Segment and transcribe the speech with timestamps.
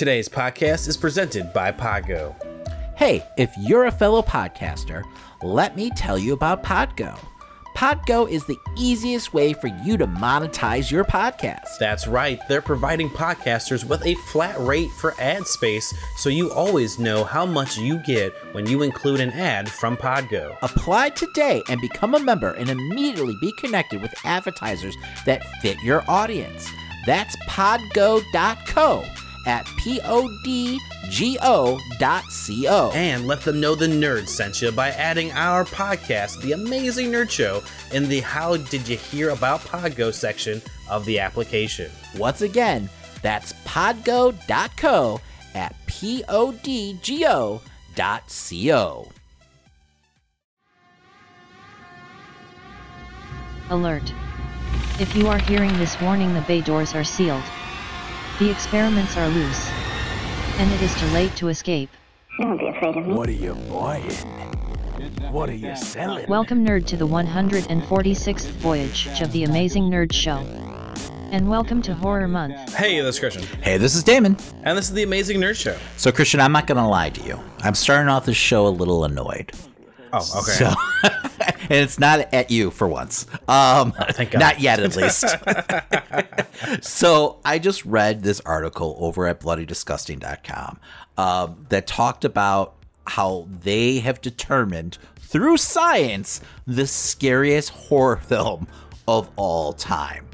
[0.00, 2.34] Today's podcast is presented by Podgo.
[2.96, 5.04] Hey, if you're a fellow podcaster,
[5.42, 7.18] let me tell you about Podgo.
[7.76, 11.76] Podgo is the easiest way for you to monetize your podcast.
[11.78, 16.98] That's right, they're providing podcasters with a flat rate for ad space so you always
[16.98, 20.56] know how much you get when you include an ad from Podgo.
[20.62, 24.96] Apply today and become a member and immediately be connected with advertisers
[25.26, 26.70] that fit your audience.
[27.04, 29.04] That's podgo.co
[29.46, 30.78] at P-O-D-G-O
[31.98, 32.90] dot C-O.
[32.94, 37.30] And let them know the nerd sent you by adding our podcast, The Amazing Nerd
[37.30, 41.90] Show, in the How Did You Hear About Podgo section of the application.
[42.16, 42.88] Once again,
[43.22, 45.20] that's podgo.co
[45.54, 47.60] at P-O-D-G-O
[47.94, 49.08] dot C-O.
[53.70, 54.12] Alert.
[54.98, 57.44] If you are hearing this warning the bay doors are sealed.
[58.40, 59.68] The experiments are loose.
[60.56, 61.90] And it is too late to escape.
[62.40, 63.12] Don't be afraid of me.
[63.12, 64.10] What are you buying?
[65.30, 66.26] What are you selling?
[66.26, 70.38] Welcome nerd to the 146th voyage of the Amazing Nerd Show.
[71.30, 72.74] And welcome to Horror Month.
[72.74, 74.38] Hey, this is Christian, Hey, this is Damon.
[74.62, 75.76] and this is The Amazing Nerd Show.
[75.98, 77.38] So, Christian, I'm not going to lie to you.
[77.58, 79.52] I'm starting off the show a little annoyed.
[80.12, 80.52] Oh, okay.
[80.52, 80.72] So,
[81.62, 83.26] and it's not at you for once.
[83.48, 84.40] Um, thank God.
[84.40, 85.24] not yet, at least.
[86.84, 90.78] so I just read this article over at bloodydisgusting.com
[91.18, 92.74] um, that talked about
[93.06, 98.66] how they have determined through science the scariest horror film
[99.08, 100.26] of all time.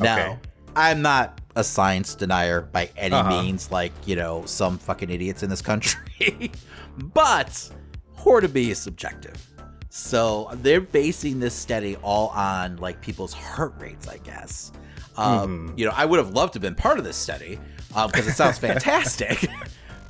[0.00, 0.38] Now,
[0.76, 3.42] I'm not a science denier by any Uh-huh.
[3.42, 6.52] means, like, you know, some fucking idiots in this country.
[6.98, 7.70] but
[8.54, 9.44] me is subjective.
[9.90, 14.70] So they're basing this study all on like people's heart rates, I guess.
[15.16, 17.58] Um, You know, I would have loved to have been part of this study
[17.88, 19.48] because it sounds fantastic.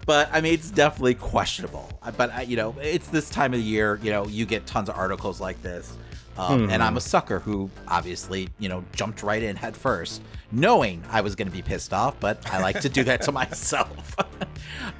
[0.04, 1.90] but I mean, it's definitely questionable.
[2.16, 3.98] But you know, it's this time of the year.
[4.02, 5.96] You know, you get tons of articles like this,
[6.36, 11.02] um, and I'm a sucker who obviously you know jumped right in head first, knowing
[11.10, 12.18] I was going to be pissed off.
[12.20, 14.14] But I like to do that to myself.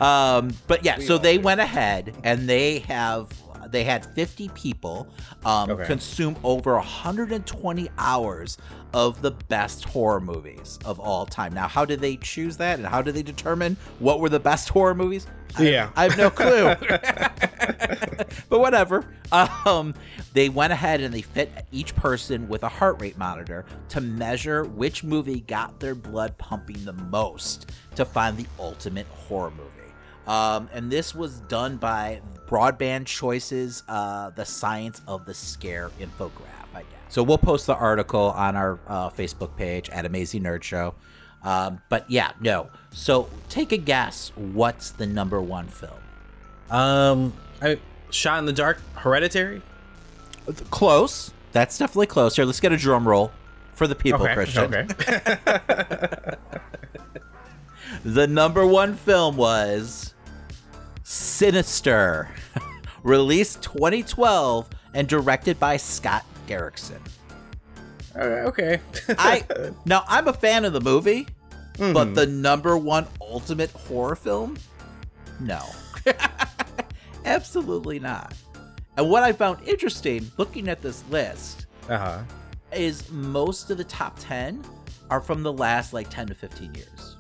[0.00, 3.28] Um, but yeah, so they went ahead and they have
[3.70, 5.08] they had 50 people
[5.44, 5.84] um, Okay.
[5.86, 8.58] consume over 120 hours
[8.94, 11.52] of the best horror movies of all time.
[11.52, 14.68] Now, how did they choose that, and how did they determine what were the best
[14.70, 15.26] horror movies?
[15.56, 15.90] I- Yeah.
[15.96, 16.74] I have no clue.
[18.48, 19.04] but whatever.
[19.32, 19.94] Um,
[20.32, 24.64] they went ahead and they fit each person with a heart rate monitor to measure
[24.64, 29.68] which movie got their blood pumping the most to find the ultimate horror movie.
[30.28, 36.68] Um, and this was done by Broadband Choices, uh, the Science of the Scare infograph,
[36.74, 36.90] I guess.
[37.08, 40.94] So we'll post the article on our uh, Facebook page at Amazing Nerd Show.
[41.42, 42.68] Um, but yeah, no.
[42.90, 44.30] So take a guess.
[44.34, 45.92] What's the number one film?
[46.70, 47.78] Um, I,
[48.10, 49.62] Shot in the Dark, Hereditary.
[50.70, 51.32] Close.
[51.52, 52.36] That's definitely close.
[52.36, 53.32] Here, let's get a drum roll
[53.74, 54.74] for the people, okay, Christian.
[54.74, 56.34] okay.
[58.04, 60.14] The number one film was
[61.10, 62.28] Sinister,
[63.02, 67.00] released 2012 and directed by Scott Derrickson.
[68.14, 68.78] Uh, okay.
[69.18, 69.42] I
[69.86, 71.26] now I'm a fan of the movie,
[71.78, 71.92] Mm-hmm.
[71.94, 74.58] but the number one ultimate horror film,
[75.38, 75.62] no,
[77.24, 78.34] absolutely not.
[78.96, 82.18] And what I found interesting looking at this list Uh huh.
[82.72, 84.62] is most of the top 10
[85.08, 87.16] are from the last like 10 to 15 years.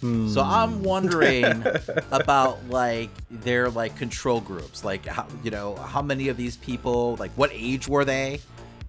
[0.00, 0.28] Hmm.
[0.28, 1.64] So I'm wondering
[2.10, 7.16] about like their like control groups, like how you know how many of these people,
[7.16, 8.40] like what age were they,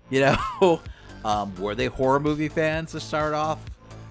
[0.10, 0.82] you know,
[1.26, 3.60] um, were they horror movie fans to start off?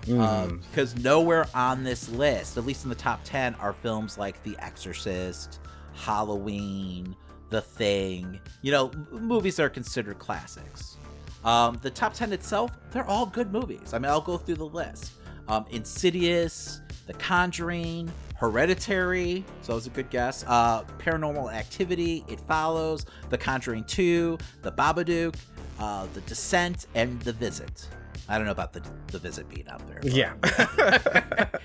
[0.06, 4.56] Because nowhere on this list, at least in the top ten, are films like The
[4.59, 5.60] Exorcist,
[5.93, 7.15] Halloween,
[7.50, 8.41] The Thing.
[8.62, 10.97] You know, movies that are considered classics.
[11.44, 13.94] Um, the top 10 itself, they're all good movies.
[13.94, 15.12] I mean, I'll go through the list.
[15.49, 16.80] Um, Insidious,
[17.10, 20.45] The Conjuring, Hereditary, so that was a good guess.
[20.47, 25.34] Uh, Paranormal Activity, It Follows, The Conjuring 2, The Babadook,
[25.80, 27.89] uh, The Descent, and The Visit.
[28.28, 29.98] I don't know about the the visit being out there.
[30.04, 30.34] Yeah.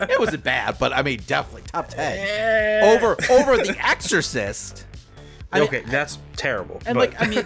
[0.10, 4.88] it wasn't bad, but I mean, definitely top ten over over The Exorcist.
[5.52, 6.82] I mean, okay, that's terrible.
[6.88, 7.46] and but- like I mean,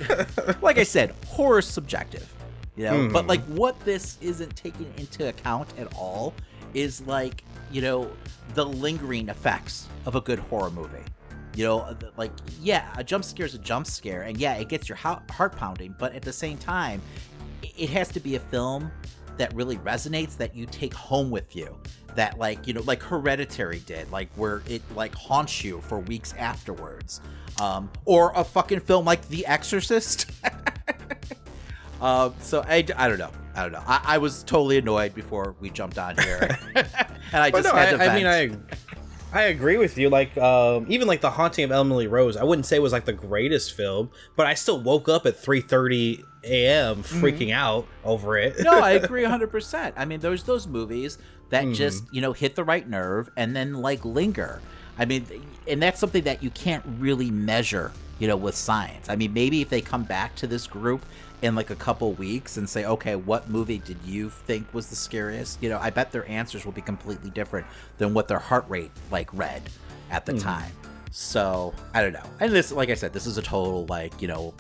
[0.62, 2.34] like I said, horror subjective,
[2.78, 3.10] you know.
[3.12, 3.28] But Hmm.
[3.28, 6.34] like what this isn't taking into account at all
[6.74, 8.12] is like you know
[8.54, 11.04] the lingering effects of a good horror movie.
[11.56, 12.32] You know, like
[12.62, 15.96] yeah, a jump scare is a jump scare, and yeah, it gets your heart pounding.
[15.98, 17.02] But at the same time,
[17.62, 18.92] it has to be a film
[19.38, 21.78] that really resonates that you take home with you
[22.16, 26.34] that like you know like hereditary did like where it like haunts you for weeks
[26.38, 27.22] afterwards
[27.62, 30.30] um or a fucking film like the exorcist
[32.02, 35.56] um so I, I don't know i don't know I, I was totally annoyed before
[35.60, 36.88] we jumped on here and
[37.34, 38.28] i just no, had to I, I mean.
[38.28, 38.76] I
[39.32, 40.10] I agree with you.
[40.10, 43.06] Like, um, even like the Haunting of Emily Rose, I wouldn't say it was like
[43.06, 47.04] the greatest film, but I still woke up at three thirty a.m.
[47.04, 48.56] freaking out over it.
[48.62, 49.94] no, I agree 100%.
[49.96, 51.20] I mean, there's those movies
[51.50, 51.76] that Mhm.
[51.76, 54.62] just, you know, hit the right nerve and then like linger.
[54.98, 55.28] I mean,
[55.68, 59.10] and that's something that you can't really measure, you know, with science.
[59.10, 61.06] I mean, maybe if they come back to this group
[61.42, 64.96] in like a couple weeks and say, okay, what movie did you think was the
[64.96, 65.62] scariest?
[65.62, 67.66] You know, I bet their answers will be completely different
[67.98, 69.62] than what their heart rate like read
[70.12, 70.40] at the hmm.
[70.40, 70.72] time.
[71.12, 72.26] So I don't know.
[72.40, 74.54] And this, like I said, this is a total like, you know,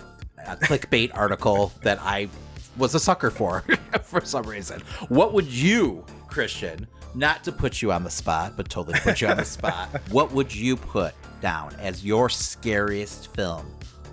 [0.48, 2.30] a clickbait article that I
[2.78, 3.62] was a sucker for
[4.04, 4.82] for some reason.
[5.10, 9.28] What would you, Christian, not to put you on the spot, but totally put you
[9.28, 13.66] on the spot, what would you put down as your scariest film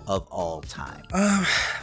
[0.07, 1.03] of all time?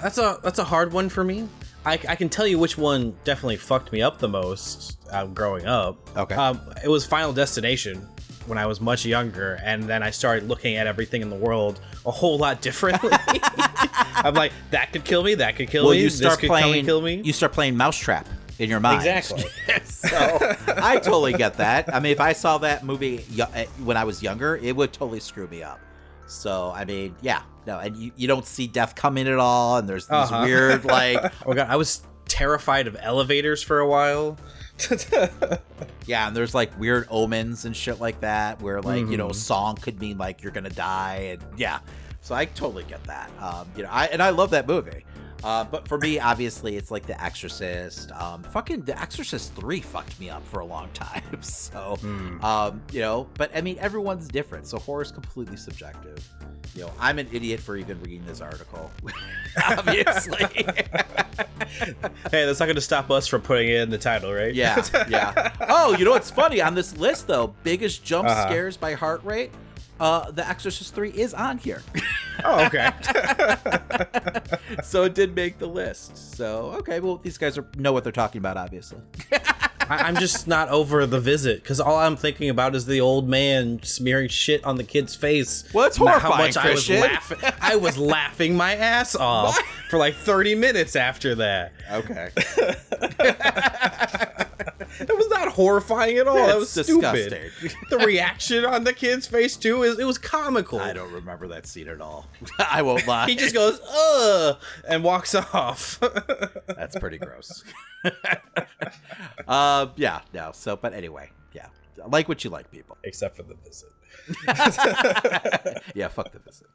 [0.02, 1.48] That's a that's a hard one for me.
[1.86, 5.66] I, I can tell you which one definitely fucked me up the most uh, growing
[5.66, 5.98] up.
[6.16, 6.34] Okay.
[6.34, 8.08] Um, it was Final Destination
[8.46, 11.80] when I was much younger, and then I started looking at everything in the world
[12.06, 13.10] a whole lot differently.
[14.16, 15.34] I'm like, that could kill me.
[15.34, 16.00] That could kill well, me.
[16.00, 16.84] you this start could playing.
[16.84, 17.20] kill me.
[17.22, 18.26] You start playing Mousetrap
[18.58, 19.06] in your mind.
[19.06, 19.44] Exactly.
[19.84, 21.94] so I totally get that.
[21.94, 23.24] I mean, if I saw that movie
[23.54, 25.80] eh, when I was younger, it would totally screw me up.
[26.26, 29.88] So I mean, yeah, no, and you, you don't see death coming at all, and
[29.88, 30.42] there's these Uh-huh.
[30.44, 34.36] weird like oh god, I was terrified of elevators for a while.
[36.06, 39.32] Yeah, and there's like weird omens and shit like that, where like you know a
[39.32, 39.34] Mhm.
[39.36, 41.78] song could mean like you're gonna die, and yeah.
[42.20, 43.30] So I totally get that.
[43.40, 45.04] Um, you know, I and I love that movie.
[45.44, 48.10] Uh, but for me, obviously, it's like The Exorcist.
[48.12, 51.42] Um, fucking The Exorcist Three fucked me up for a long time.
[51.42, 52.42] So, Hmm.
[52.44, 54.66] um, you know, but I mean, everyone's different.
[54.66, 56.26] So horror is completely subjective.
[56.74, 58.90] You know, I'm an idiot for even reading this article.
[59.68, 60.38] obviously.
[61.68, 61.94] hey,
[62.30, 64.54] that's not going to stop us from putting it in the title, right?
[64.54, 65.52] Yeah, yeah.
[65.68, 67.54] Oh, you know what's funny on this list though?
[67.62, 68.46] Biggest jump Uh-huh.
[68.48, 69.52] scares by heart rate.
[70.00, 71.82] Uh, The Exorcist Three is on here,
[72.44, 72.90] oh, okay.
[74.82, 76.36] so it did make the list.
[76.36, 78.98] So okay, well these guys are know what they're talking about, obviously.
[79.88, 83.28] I, I'm just not over the visit because all I'm thinking about is the old
[83.28, 85.64] man smearing shit on the kid's face.
[85.74, 86.96] Well, it's Not horrifying, Christian.
[86.96, 87.52] I was laughing.
[87.60, 89.58] I was laughing my ass off
[89.90, 91.72] for like 30 minutes after that.
[91.92, 92.30] Okay,
[95.00, 96.36] It was not horrifying at all.
[96.36, 97.52] that was That's stupid.
[97.90, 100.78] The reaction on the kid's face too is it was comical.
[100.80, 102.26] I don't remember that scene at all.
[102.58, 103.26] I won't lie.
[103.26, 104.58] He just goes ugh
[104.88, 105.98] and walks off.
[106.68, 107.64] That's pretty gross.
[109.48, 110.50] uh, yeah, no.
[110.52, 111.68] So, but anyway, yeah.
[112.06, 112.96] Like what you like, people.
[113.04, 113.88] Except for the visit.
[115.94, 116.66] yeah, fuck the visit.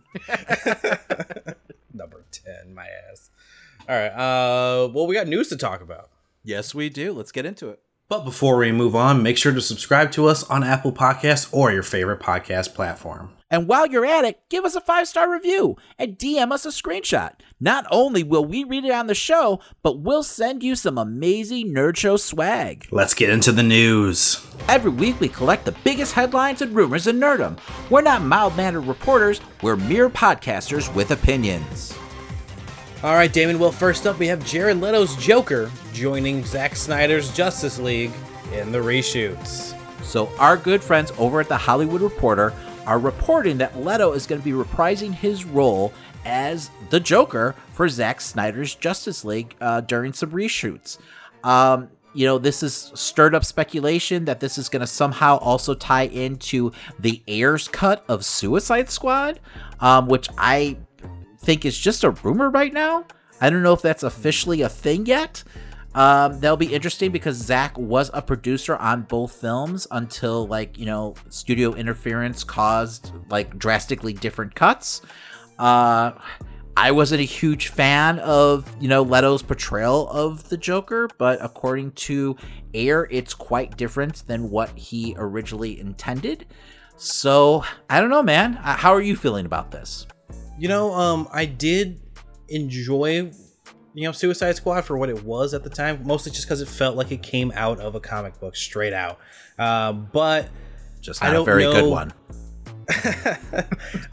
[1.93, 3.29] Number 10, my ass.
[3.87, 4.07] All right.
[4.09, 6.09] Uh, well, we got news to talk about.
[6.43, 7.11] Yes, we do.
[7.11, 7.79] Let's get into it.
[8.09, 11.71] But before we move on, make sure to subscribe to us on Apple Podcasts or
[11.71, 13.29] your favorite podcast platform.
[13.51, 16.69] And while you're at it, give us a five star review and DM us a
[16.69, 17.33] screenshot.
[17.59, 21.67] Not only will we read it on the show, but we'll send you some amazing
[21.67, 22.87] Nerd Show swag.
[22.89, 24.43] Let's get into the news.
[24.67, 27.59] Every week, we collect the biggest headlines and rumors in nerdom.
[27.91, 31.98] We're not mild mannered reporters, we're mere podcasters with opinions.
[33.01, 33.59] All right, Damon.
[33.59, 38.11] Well, first up, we have Jared Leto's Joker joining Zack Snyder's Justice League
[38.51, 39.73] in the reshoots.
[40.03, 42.53] So, our good friends over at the Hollywood Reporter
[42.85, 45.93] are reporting that Leto is going to be reprising his role
[46.25, 50.97] as the Joker for Zack Snyder's Justice League uh, during some reshoots.
[51.41, 55.73] Um, you know, this is stirred up speculation that this is going to somehow also
[55.73, 59.39] tie into the Ayer's cut of Suicide Squad,
[59.79, 60.75] um, which I
[61.39, 63.05] think is just a rumor right now.
[63.41, 65.43] I don't know if that's officially a thing yet.
[65.95, 70.85] Um, that'll be interesting because Zach was a producer on both films until like you
[70.85, 75.01] know studio interference caused like drastically different cuts.
[75.57, 76.11] Uh,
[76.77, 81.93] I wasn't a huge fan of you know Leto's portrayal of the Joker, but according
[81.93, 82.37] to
[82.75, 86.45] Ayer, it's quite different than what he originally intended.
[86.97, 88.57] So I don't know, man.
[88.57, 90.05] Uh, How are you feeling about this?
[90.59, 91.99] You know, um, I did
[92.49, 93.31] enjoy,
[93.93, 96.67] you know, Suicide Squad for what it was at the time, mostly just because it
[96.67, 99.19] felt like it came out of a comic book straight out.
[99.57, 100.49] Uh, but
[101.01, 102.13] Just I not a don't very good one.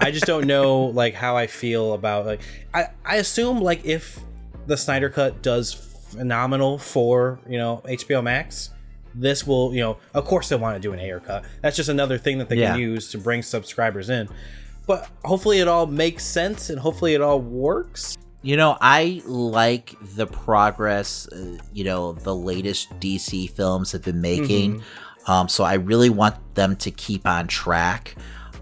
[0.00, 2.40] I just don't know like how I feel about like
[2.74, 4.20] I I assume like if
[4.66, 8.70] the Snyder cut does phenomenal for you know HBO Max.
[9.18, 11.46] This will, you know, of course they want to do an Ayer cut.
[11.62, 12.72] That's just another thing that they Yeah.
[12.72, 14.28] can use to bring subscribers in.
[14.86, 18.16] But hopefully it all makes sense and hopefully it all works.
[18.42, 24.20] You know, I like the progress, uh, you know, the latest DC films have been
[24.20, 24.82] making.
[25.26, 28.14] Um, so I really want them to keep on track.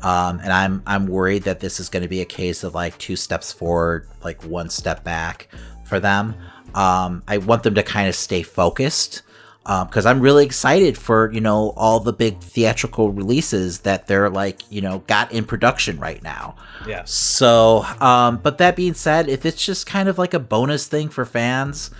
[0.02, 2.96] Um, and I'm I'm worried that this is going to be a case of like
[2.98, 5.48] two steps forward, like one step back
[5.84, 6.34] for them.
[6.74, 9.22] Um, I want them to kind of stay focused
[9.64, 14.60] because I'm really excited for you know all the big theatrical releases that they're like
[14.70, 16.56] you know got in production right now.
[16.86, 17.04] Yeah.
[17.06, 21.08] So, um, but that being said, if it's just kind of like a bonus thing
[21.08, 21.90] for fans,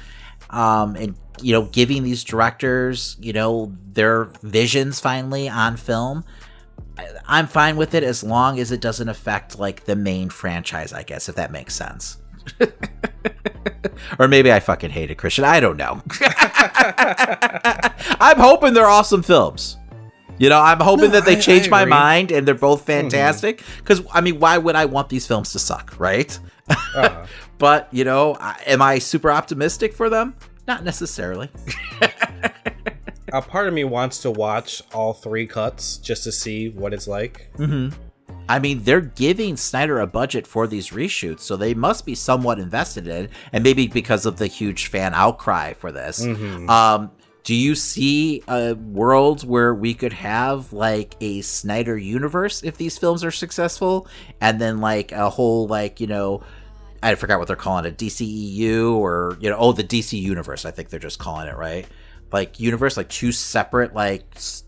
[0.51, 6.25] um, and you know, giving these directors, you know, their visions finally on film,
[6.97, 10.93] I- I'm fine with it as long as it doesn't affect like the main franchise,
[10.93, 12.19] I guess, if that makes sense.
[14.19, 15.45] or maybe I fucking hate it, Christian.
[15.45, 16.03] I don't know.
[18.21, 19.77] I'm hoping they're awesome films.
[20.39, 22.85] You know, I'm hoping No, that they I- I change my mind and they're both
[22.85, 23.63] fantastic.
[23.79, 26.39] Because I mean, why would I want these films to suck, right?
[26.95, 27.27] Uh,
[27.59, 30.35] But you know, am I super optimistic for them?
[30.67, 31.49] Not necessarily.
[33.33, 37.07] a part of me wants to watch all three cuts just to see what it's
[37.07, 37.53] like.
[38.49, 42.59] I mean, they're giving Snyder a budget for these reshoots, so they must be somewhat
[42.59, 46.21] invested in, and maybe because of the huge fan outcry for this.
[46.69, 47.11] Um,
[47.43, 52.97] do you see a world where we could have like a Snyder universe if these
[52.97, 54.07] films are successful,
[54.41, 56.43] and then like a whole like you know,
[57.03, 60.71] I forgot what they're calling it, DCEU or you know, oh the DC universe, I
[60.71, 61.87] think they're just calling it right,
[62.33, 64.25] like universe, like two separate like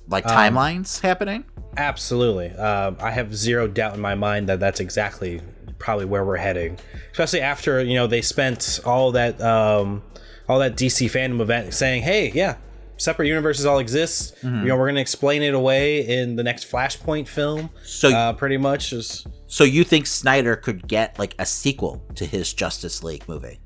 [0.08, 1.44] like timelines happening.
[1.76, 2.50] Absolutely.
[2.52, 5.40] Um, I have zero doubt in my mind that that's exactly
[5.78, 6.78] probably where we're heading.
[7.10, 10.02] Especially after you know they spent all that um,
[10.48, 12.56] all that DC fandom event saying, "Hey, yeah,
[12.96, 14.36] separate universes all exist.
[14.42, 14.62] Mm-hmm.
[14.62, 18.56] You know, we're gonna explain it away in the next Flashpoint film." So uh, pretty
[18.56, 23.28] much is So you think Snyder could get like a sequel to his Justice League
[23.28, 23.58] movie?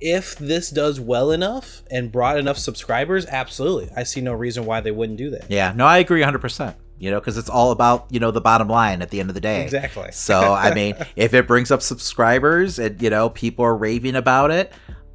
[0.00, 3.90] If this does well enough and brought enough subscribers, absolutely.
[3.96, 5.50] I see no reason why they wouldn't do that.
[5.50, 6.74] Yeah, no, I agree 100%.
[7.00, 9.34] You know, because it's all about, you know, the bottom line at the end of
[9.34, 9.62] the day.
[9.62, 10.10] Exactly.
[10.10, 14.50] So, I mean, if it brings up subscribers and, you know, people are raving about
[14.50, 14.72] it,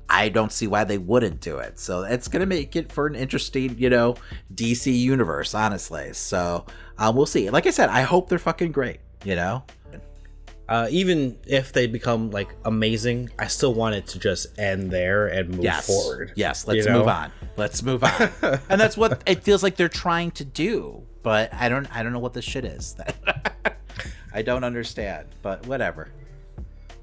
[0.08, 1.80] I don't see why they wouldn't do it.
[1.80, 4.16] So, it's going to make it for an interesting, you know,
[4.56, 6.14] DC universe, honestly.
[6.14, 6.66] So,
[6.98, 7.50] um, we'll see.
[7.50, 9.66] Like I said, I hope they're fucking great, you know?
[10.70, 15.28] Uh, even if they become like amazing, I still want it to just end there
[15.28, 15.88] and move yes.
[15.88, 16.34] forward.
[16.36, 17.00] Yes, let's you know?
[17.00, 17.32] move on.
[17.58, 18.30] Let's move on.
[18.70, 21.04] and that's what it feels like they're trying to do.
[21.22, 22.96] But I don't I don't know what this shit is.
[24.34, 26.10] I don't understand, but whatever.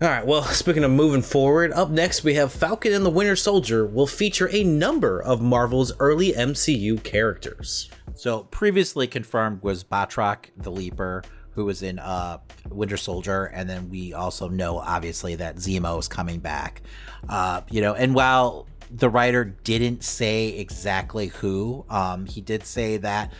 [0.02, 0.26] All right.
[0.26, 4.06] Well, speaking of moving forward, up next we have Falcon and the Winter Soldier will
[4.06, 7.90] feature a number of Marvel's early MCU characters.
[8.14, 11.22] So previously confirmed was Batroc the Leaper,
[11.52, 12.38] who was in uh
[12.68, 16.82] Winter Soldier, and then we also know obviously that Zemo is coming back.
[17.28, 22.96] Uh, you know, and while the writer didn't say exactly who, um, he did say
[22.96, 23.32] that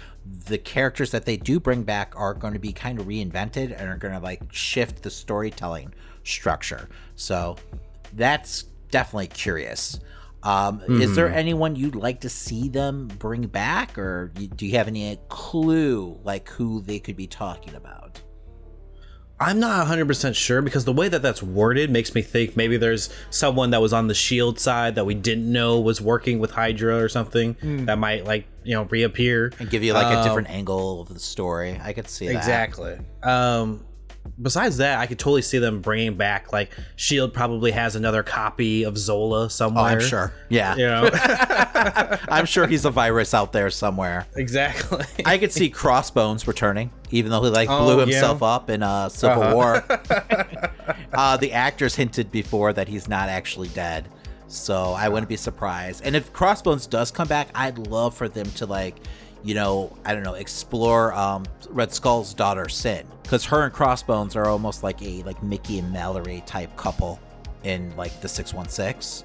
[0.47, 3.89] the characters that they do bring back are going to be kind of reinvented and
[3.89, 5.93] are going to like shift the storytelling
[6.25, 6.89] structure.
[7.17, 7.57] So
[8.13, 9.99] that's definitely curious.
[10.43, 14.89] Um, Is there anyone you'd like to see them bring back, or do you have
[14.89, 18.23] any clue like who they could be talking about?
[19.43, 23.09] I'm not 100% sure because the way that that's worded makes me think maybe there's
[23.31, 26.99] someone that was on the shield side that we didn't know was working with Hydra
[27.03, 27.57] or something
[27.87, 29.51] that might like, you know, reappear.
[29.59, 31.81] And give you like a Um, different angle of the story.
[31.83, 32.37] I could see that.
[32.37, 32.99] Exactly.
[33.23, 33.87] Um
[34.41, 38.83] besides that, I could totally see them bringing back like Shield probably has another copy
[38.85, 39.85] of Zola Oh, somewhere.
[39.85, 40.33] I'm sure.
[40.49, 41.11] Yeah, You know.
[42.29, 44.27] I'm sure he's a virus out there somewhere.
[44.37, 45.05] exactly.
[45.25, 48.05] I could see Crossbones returning, even though he like Oh, blew yeah.
[48.07, 49.55] himself up in uh, Civil Uh-huh.
[49.55, 49.85] War.
[51.15, 54.09] uh, the actors hinted before that he's not actually dead,
[54.49, 56.03] so I wouldn't be surprised.
[56.05, 58.97] And if Crossbones does come back, I'd love for them to like,
[59.43, 64.37] you know, I don't know, explore um, Red Skull's daughter Sin, because her and Crossbones
[64.37, 67.19] are almost like a like Mickey and Mallory type couple
[67.65, 69.23] in like the Six One Six.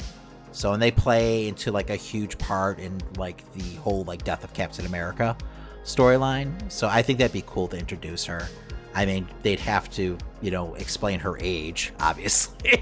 [0.52, 4.44] So and they play into like a huge part in like the whole like death
[4.44, 5.36] of Captain America
[5.84, 6.54] storyline.
[6.72, 8.48] So I think that'd be cool to introduce her.
[8.94, 12.80] I mean, they'd have to, you know, explain her age, obviously.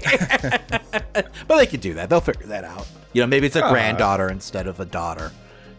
[1.12, 2.08] but they could do that.
[2.08, 2.86] They'll figure that out.
[3.12, 3.70] You know, maybe it's a Uh.
[3.72, 5.32] granddaughter instead of a daughter.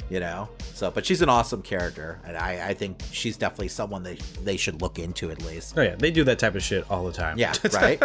[0.09, 0.49] You know.
[0.73, 4.57] So, but she's an awesome character, and I, I think she's definitely someone they they
[4.57, 5.75] should look into at least.
[5.77, 7.37] Oh yeah, they do that type of shit all the time.
[7.37, 8.01] Yeah, right.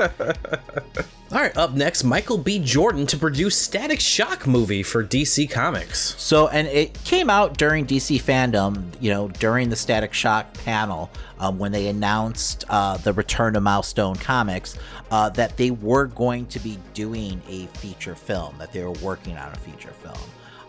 [1.33, 2.59] All right, up next, Michael B.
[2.59, 6.21] Jordan to produce Static Shock movie for DC Comics.
[6.21, 11.09] So, and it came out during DC fandom, you know, during the Static Shock panel
[11.39, 14.77] um, when they announced uh, the return to Milestone Comics
[15.13, 19.37] uh, that they were going to be doing a feature film, that they were working
[19.37, 20.19] on a feature film.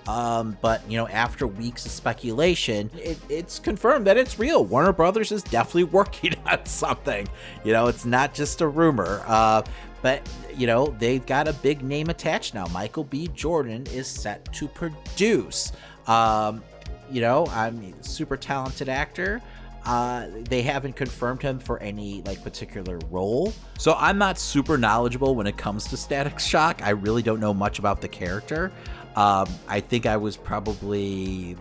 [0.07, 4.65] Um, but you know, after weeks of speculation, it, it's confirmed that it's real.
[4.65, 7.27] Warner Brothers is definitely working on something.
[7.63, 9.23] You know, it's not just a rumor.
[9.27, 9.61] Uh,
[10.01, 12.65] but you know, they've got a big name attached now.
[12.67, 13.27] Michael B.
[13.29, 15.71] Jordan is set to produce.
[16.07, 16.63] Um,
[17.09, 19.41] you know, I'm a super talented actor.
[19.85, 25.33] Uh, they haven't confirmed him for any like particular role, so I'm not super knowledgeable
[25.33, 26.81] when it comes to Static Shock.
[26.83, 28.71] I really don't know much about the character.
[29.15, 31.57] Um, I think I was probably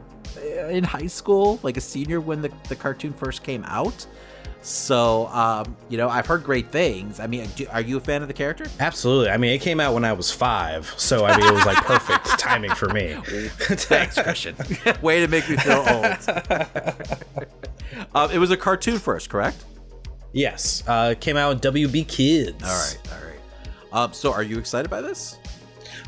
[0.68, 4.06] in high school, like a senior when the, the cartoon first came out.
[4.62, 7.18] So, um, you know, I've heard great things.
[7.18, 8.66] I mean, do, are you a fan of the character?
[8.78, 9.30] Absolutely.
[9.30, 11.78] I mean, it came out when I was five, so I mean, it was like
[11.78, 13.14] perfect timing for me.
[13.24, 14.54] Thanks, Christian.
[15.02, 16.16] Way to make me feel old.
[18.14, 19.64] um, it was a cartoon first, correct?
[20.32, 22.62] Yes, uh, it came out in WB Kids.
[22.62, 23.38] All right, all right.
[23.92, 25.38] Um, so, are you excited by this?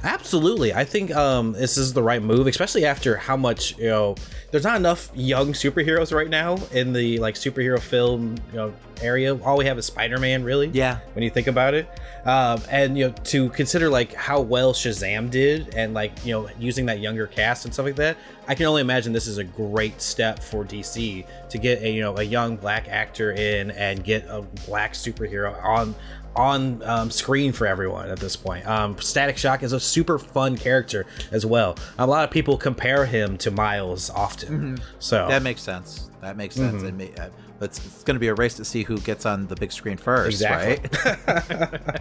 [0.04, 0.74] Absolutely.
[0.74, 4.16] I think um, this is the right move, especially after how much, you know,
[4.50, 9.36] there's not enough young superheroes right now in the like superhero film, you know, area.
[9.42, 10.68] All we have is Spider-Man, really.
[10.68, 10.98] Yeah.
[11.14, 11.88] When you think about it.
[12.24, 16.48] Um, and you know, to consider like how well Shazam did and like, you know,
[16.58, 18.16] using that younger cast and stuff like that,
[18.48, 22.00] I can only imagine this is a great step for DC to get a, you
[22.00, 25.94] know, a young black actor in and get a black superhero on
[26.34, 28.66] on um, screen for everyone at this point.
[28.66, 31.76] Um, Static Shock is a super fun character as well.
[31.98, 34.84] A lot of people compare him to Miles often, Mm-hmm.
[34.98, 36.08] so That makes sense.
[36.20, 36.82] That makes sense.
[36.84, 37.28] It may, uh,
[37.60, 39.96] it's it's going to be a race to see who gets on the big screen
[39.96, 40.88] first, Exactly.
[41.04, 42.00] right?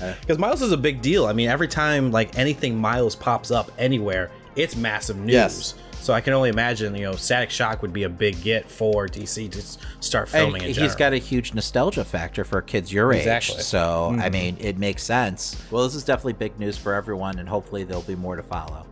[0.20, 1.26] because Miles is a big deal.
[1.26, 5.32] I mean, every time like anything Miles pops up anywhere, it's massive news.
[5.34, 5.74] Yes.
[6.00, 9.06] So I can only imagine, you know, Static Shock would be a big get for
[9.06, 9.62] DC to
[10.02, 10.62] start and filming.
[10.62, 13.56] in he's got a huge nostalgia factor for kids your Exactly.
[13.56, 13.62] age.
[13.62, 14.20] So, Mm-hmm.
[14.22, 15.60] I mean, it makes sense.
[15.70, 18.86] Well, this is definitely big news for everyone, and hopefully there'll be more to follow.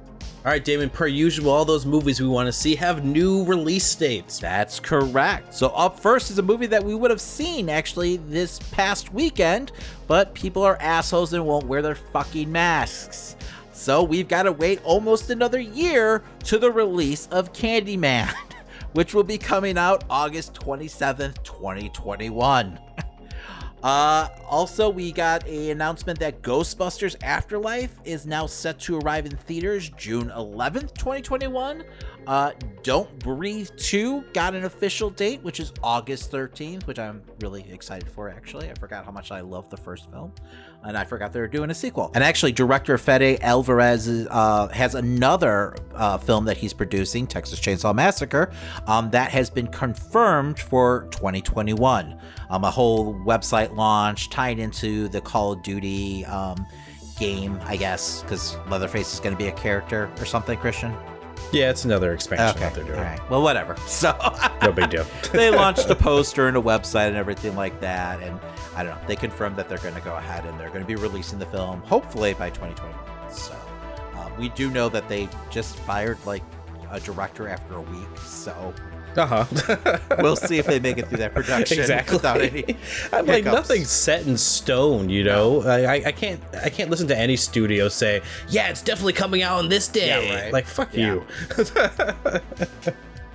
[0.45, 0.91] All right, Damon.
[0.91, 4.39] Per usual, all those movies we want to see have new release dates.
[4.39, 5.53] That's correct.
[5.55, 9.73] So, up first is a movie that we would have seen actually this past weekend,
[10.07, 13.35] but people are assholes and won't wear their fucking masks.
[13.77, 18.35] So, we've got to wait almost another year to the release of Candyman,
[18.95, 22.81] which will be coming out August 27th, 2021.
[23.83, 29.37] Uh, also, we got a announcement that Ghostbusters Afterlife is now set to arrive in
[29.37, 31.85] theaters June 11th, 2021.
[32.27, 32.51] Uh,
[32.83, 38.09] Don't Breathe 2 got an official date, which is August 13th, which I'm really excited
[38.11, 38.69] for, actually.
[38.69, 40.33] I forgot how much I love the first film,
[40.83, 42.11] and I forgot they were doing a sequel.
[42.15, 47.95] And actually, director Fede Alvarez uh, has another uh, film that he's producing, Texas Chainsaw
[47.95, 48.53] Massacre,
[48.89, 52.19] um, that has been confirmed for 2021.
[52.51, 56.67] Um, a whole website launch tied into the Call of Duty um,
[57.21, 60.93] game, I guess, because Leatherface is going to be a character or something, Christian.
[61.53, 62.99] Yeah, it's another expansion that they're doing.
[62.99, 63.31] All right.
[63.31, 63.77] Well, whatever.
[63.87, 64.15] So
[64.63, 65.07] No big deal.
[65.33, 68.23] they launched a poster and a website and everything like that.
[68.23, 68.39] And
[68.75, 69.07] I don't know.
[69.07, 71.47] They confirmed that they're going to go ahead and they're going to be releasing the
[71.47, 73.33] film hopefully by 2021.
[73.33, 73.55] So
[74.15, 76.43] uh, we do know that they just fired like
[76.91, 78.19] a director after a week.
[78.19, 78.75] So
[79.17, 79.99] Uh huh.
[80.19, 82.17] we'll see if they make it through that production exactly.
[82.17, 82.77] without any.
[83.13, 85.63] I'm like nothing's set in stone, you know.
[85.63, 89.43] I, I I can't I can't listen to any studio say, yeah, it's definitely coming
[89.43, 90.09] out on this day.
[90.29, 90.53] Yeah, right.
[90.53, 91.15] Like fuck Yeah.
[91.15, 91.27] you.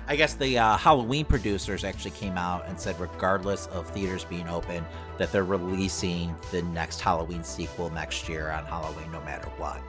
[0.08, 4.48] I guess the uh, Halloween producers actually came out and said, regardless of theaters being
[4.48, 4.84] open,
[5.16, 9.80] that they're releasing the next Halloween sequel next year on Halloween, no matter what.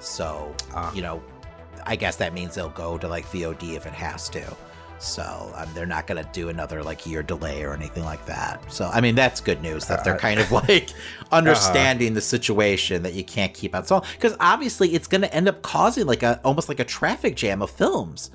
[0.00, 0.92] So, Ah.
[0.92, 1.22] you know,
[1.86, 4.42] I guess that means they'll go to like VOD if it has to.
[5.02, 8.72] So um, they're not going to do another like year delay or anything like that.
[8.72, 11.36] So I mean that's good news that they're uh, kind of like uh-huh.
[11.36, 15.48] understanding the situation that you can't keep on so because obviously it's going to end
[15.48, 18.30] up causing like a almost like a traffic jam of films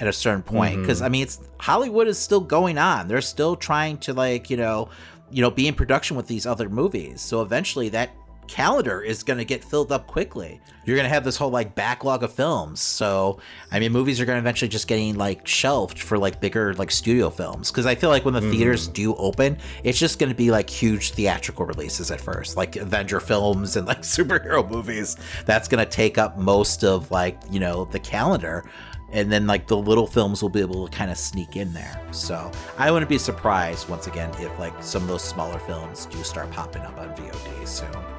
[0.00, 0.82] at a certain point mm-hmm.
[0.82, 3.08] because I mean it's Hollywood is still going on.
[3.08, 4.88] They're still trying to like you know
[5.30, 7.20] you know be in production with these other movies.
[7.20, 8.10] So eventually that
[8.48, 10.60] calendar is going to get filled up quickly.
[10.84, 12.80] You're going to have this whole like backlog of films.
[12.80, 13.38] So,
[13.70, 16.90] I mean, movies are going to eventually just getting like shelved for like bigger like
[16.90, 18.50] studio films because I feel like when the mm-hmm.
[18.50, 22.76] theaters do open, it's just going to be like huge theatrical releases at first, like
[22.76, 25.16] Avenger films and like superhero movies.
[25.46, 28.64] That's going to take up most of like, you know, the calendar.
[29.12, 32.00] and then like the little films will be able to kind of sneak in there.
[32.12, 36.22] So I wouldn't be surprised once again if like some of those smaller films do
[36.24, 38.11] start popping up on VOD soon.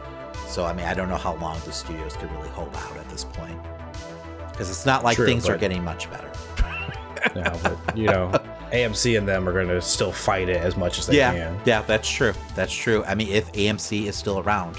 [0.54, 3.10] So I mean, I don't know how long the studios could really hold out at
[3.10, 3.60] this point
[4.52, 6.32] because it's not like True, things are getting much better.
[7.36, 8.30] No, but, you know,
[8.74, 11.60] AMC and them are going to still fight it as much as they yeah, can.
[11.66, 12.34] yeah, that's true.
[12.54, 13.02] That's true.
[13.06, 14.78] I mean, if AMC is still around,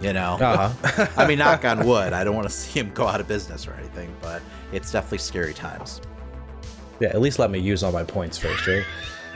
[0.00, 0.38] you know.
[0.40, 1.06] Uh-huh.
[1.18, 2.14] I mean, knock on wood.
[2.14, 4.40] I don't want to see him go out of business or anything, but
[4.72, 6.00] it's definitely scary times.
[6.98, 8.84] yeah, at least let me use all my points first, right?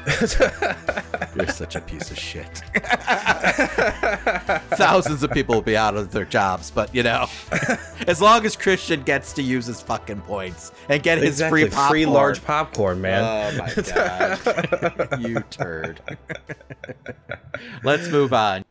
[1.37, 2.47] You're such a piece of shit.
[4.77, 7.27] Thousands of people will be out of their jobs, but you know,
[8.07, 11.63] as long as Christian gets to use his fucking points and get his exactly.
[11.63, 11.91] free popcorn.
[11.91, 13.25] free large popcorn, man.
[13.25, 16.01] Oh my god, you turd.
[17.83, 18.65] Let's move on.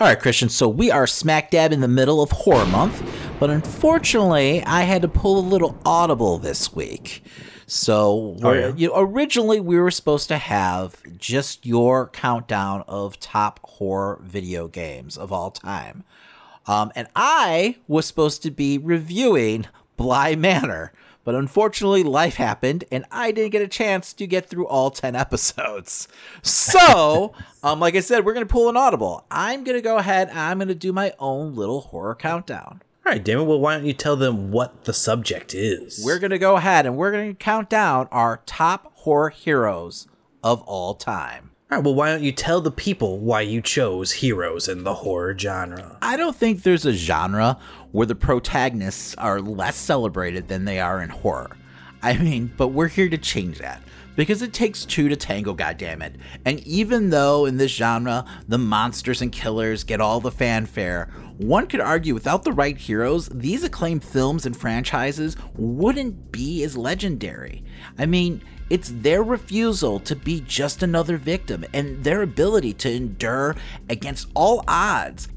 [0.00, 0.48] All right, Christian.
[0.48, 3.02] So we are smack dab in the middle of horror month,
[3.38, 7.22] but unfortunately, I had to pull a little audible this week.
[7.66, 8.72] So Oh, yeah?
[8.76, 14.68] you know, originally we were supposed to have just your countdown of top horror video
[14.68, 16.04] games of all time.
[16.66, 20.92] Um, and I was supposed to be reviewing Bly Manor,
[21.24, 25.14] but unfortunately, life happened, and I didn't get a chance to get through all 10
[25.26, 26.06] episodes.
[26.42, 29.24] So, um, like I said, we're going to pull an audible.
[29.30, 32.82] I'm going to go ahead and I'm going to do my own little horror countdown.
[33.04, 33.48] All right, Damon.
[33.48, 36.00] Well, why don't you tell them what the subject is?
[36.04, 40.06] We're going to go ahead and we're going to count down our top horror heroes
[40.44, 41.50] of all time.
[41.68, 44.94] All right, well, why don't you tell the people why you chose heroes in the
[44.94, 45.98] horror genre?
[46.00, 47.58] I don't think there's a genre
[47.90, 51.56] where the protagonists are less celebrated than they are in horror.
[52.02, 53.82] I mean, but we're here to change that.
[54.14, 56.16] Because it takes two to tango, goddammit.
[56.44, 61.66] And even though in this genre the monsters and killers get all the fanfare, one
[61.66, 67.64] could argue without the right heroes, these acclaimed films and franchises wouldn't be as legendary.
[67.98, 73.56] I mean, it's their refusal to be just another victim and their ability to endure
[73.88, 75.28] against all odds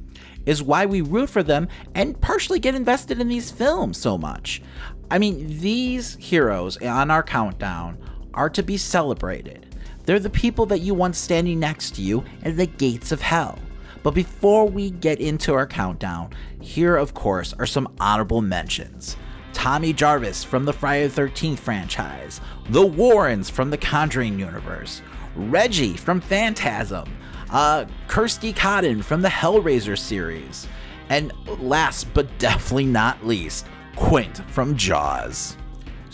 [0.45, 4.61] is why we root for them and partially get invested in these films so much.
[5.09, 7.97] I mean, these heroes on our countdown
[8.35, 9.65] are to be celebrated.
[10.05, 13.57] They're the people that you want standing next to you at the gates of hell.
[14.03, 16.29] But before we get into our countdown,
[16.61, 19.17] here, of course, are some honorable mentions.
[19.51, 25.01] Tommy Jarvis from the Friday the 13th franchise, the Warrens from the Conjuring universe,
[25.35, 27.17] Reggie from Phantasm,
[27.49, 30.67] uh, Kirsty Cotton from the Hellraiser series,
[31.09, 35.57] and last but definitely not least, Quint from Jaws.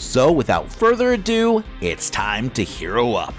[0.02, 3.36] So, without further ado, it's time to hero up.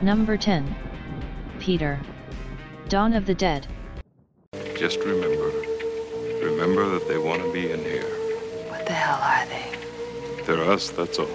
[0.00, 0.74] Number 10.
[1.58, 2.00] Peter.
[2.88, 3.66] Dawn of the Dead.
[4.76, 5.50] Just remember,
[6.42, 8.08] remember that they want to be in here.
[8.68, 10.44] What the hell are they?
[10.44, 11.26] They're us, that's all.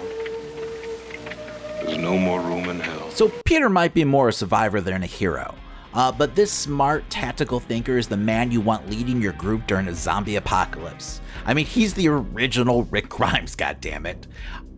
[1.84, 3.10] There's no more room in hell.
[3.10, 5.54] So, Peter might be more a survivor than a hero.
[5.94, 9.88] Uh, but this smart, tactical thinker is the man you want leading your group during
[9.88, 11.20] a zombie apocalypse.
[11.46, 14.26] I mean, he's the original Rick Grimes, goddammit.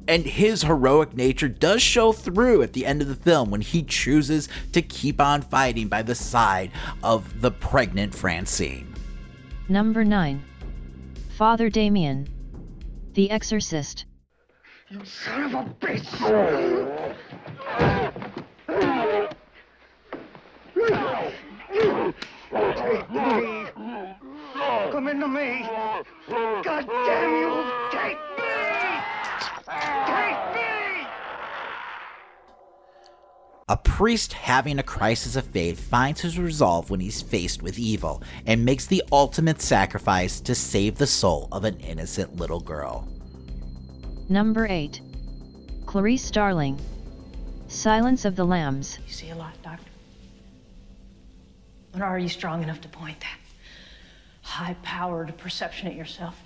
[0.08, 3.82] And his heroic nature does show through at the end of the film when he
[3.82, 8.94] chooses to keep on fighting by the side of the pregnant Francine.
[9.68, 10.42] Number 9.
[11.36, 12.28] Father Damien.
[13.14, 14.04] The Exorcist.
[24.90, 25.62] Come into me!
[26.28, 27.64] God damn you!
[27.90, 29.00] Take me!
[30.06, 31.06] Take me!
[33.68, 38.22] A priest having a crisis of faith finds his resolve when he's faced with evil
[38.46, 43.08] and makes the ultimate sacrifice to save the soul of an innocent little girl.
[44.28, 45.00] Number 8.
[45.86, 46.78] Clarice Starling.
[47.68, 48.98] Silence of the Lambs.
[49.06, 49.84] You see a lot, Doctor?
[51.92, 53.38] But are you strong enough to point that
[54.42, 56.36] high-powered perception at yourself?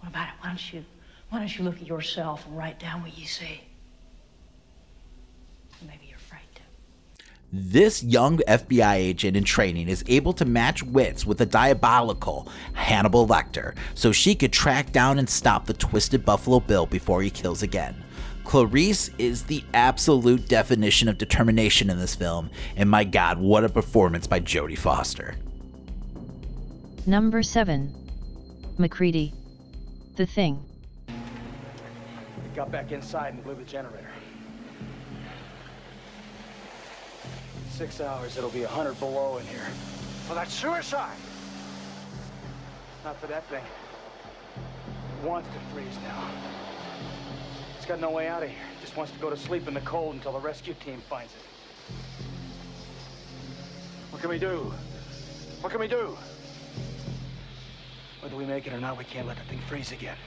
[0.00, 0.34] What about it?
[0.40, 0.84] Why don't you,
[1.30, 3.60] why don't you look at yourself and write down what you see?
[5.82, 6.62] Maybe you're afraid to.
[7.52, 13.26] This young FBI agent in training is able to match wits with the diabolical Hannibal
[13.26, 17.62] Lecter so she could track down and stop the twisted Buffalo Bill before he kills
[17.62, 18.04] again.
[18.48, 23.68] Clarice is the absolute definition of determination in this film, and my god, what a
[23.68, 25.36] performance by Jodie Foster.
[27.06, 27.94] Number 7.
[28.78, 29.34] MacReady.
[30.16, 30.64] The Thing.
[31.08, 31.14] We
[32.56, 34.08] got back inside and blew the generator.
[37.68, 39.60] Six hours, it'll be 100 below in here.
[40.26, 41.18] Well, that's suicide.
[43.04, 43.64] Not for that thing.
[45.22, 46.57] wants to freeze now.
[47.88, 48.58] Got no way out of here.
[48.82, 51.40] Just wants to go to sleep in the cold until the rescue team finds it.
[54.10, 54.74] What can we do?
[55.62, 56.14] What can we do?
[58.20, 60.18] Whether we make it or not, we can't let the thing freeze again.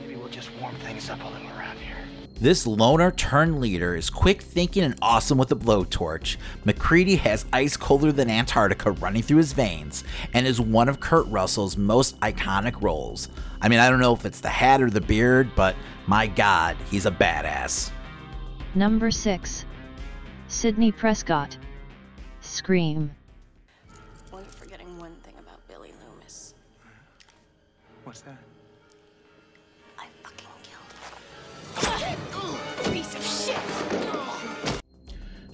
[0.00, 1.93] Maybe we'll just warm things up a little around here.
[2.40, 6.36] This loner turned leader is quick thinking and awesome with a blowtorch.
[6.64, 11.28] MacReady has ice colder than Antarctica running through his veins and is one of Kurt
[11.28, 13.28] Russell's most iconic roles.
[13.60, 15.76] I mean, I don't know if it's the hat or the beard, but
[16.08, 17.92] my god, he's a badass.
[18.74, 19.64] Number 6.
[20.48, 21.56] Sidney Prescott.
[22.40, 23.12] Scream.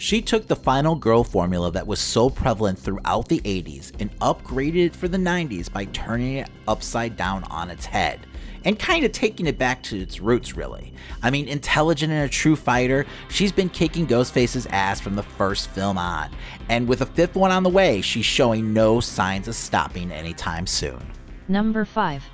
[0.01, 4.87] She took the final girl formula that was so prevalent throughout the 80s and upgraded
[4.87, 8.27] it for the 90s by turning it upside down on its head.
[8.65, 10.95] And kind of taking it back to its roots, really.
[11.23, 15.69] I mean, intelligent and a true fighter, she's been kicking Ghostface's ass from the first
[15.69, 16.31] film on.
[16.71, 20.67] And with a fifth one on the way, she's showing no signs of stopping anytime
[20.67, 21.07] soon.
[21.47, 22.25] Number 5.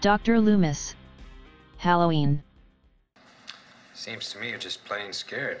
[0.00, 0.40] Dr.
[0.40, 0.94] Loomis.
[1.76, 2.42] Halloween.
[3.92, 5.60] Seems to me you're just plain scared.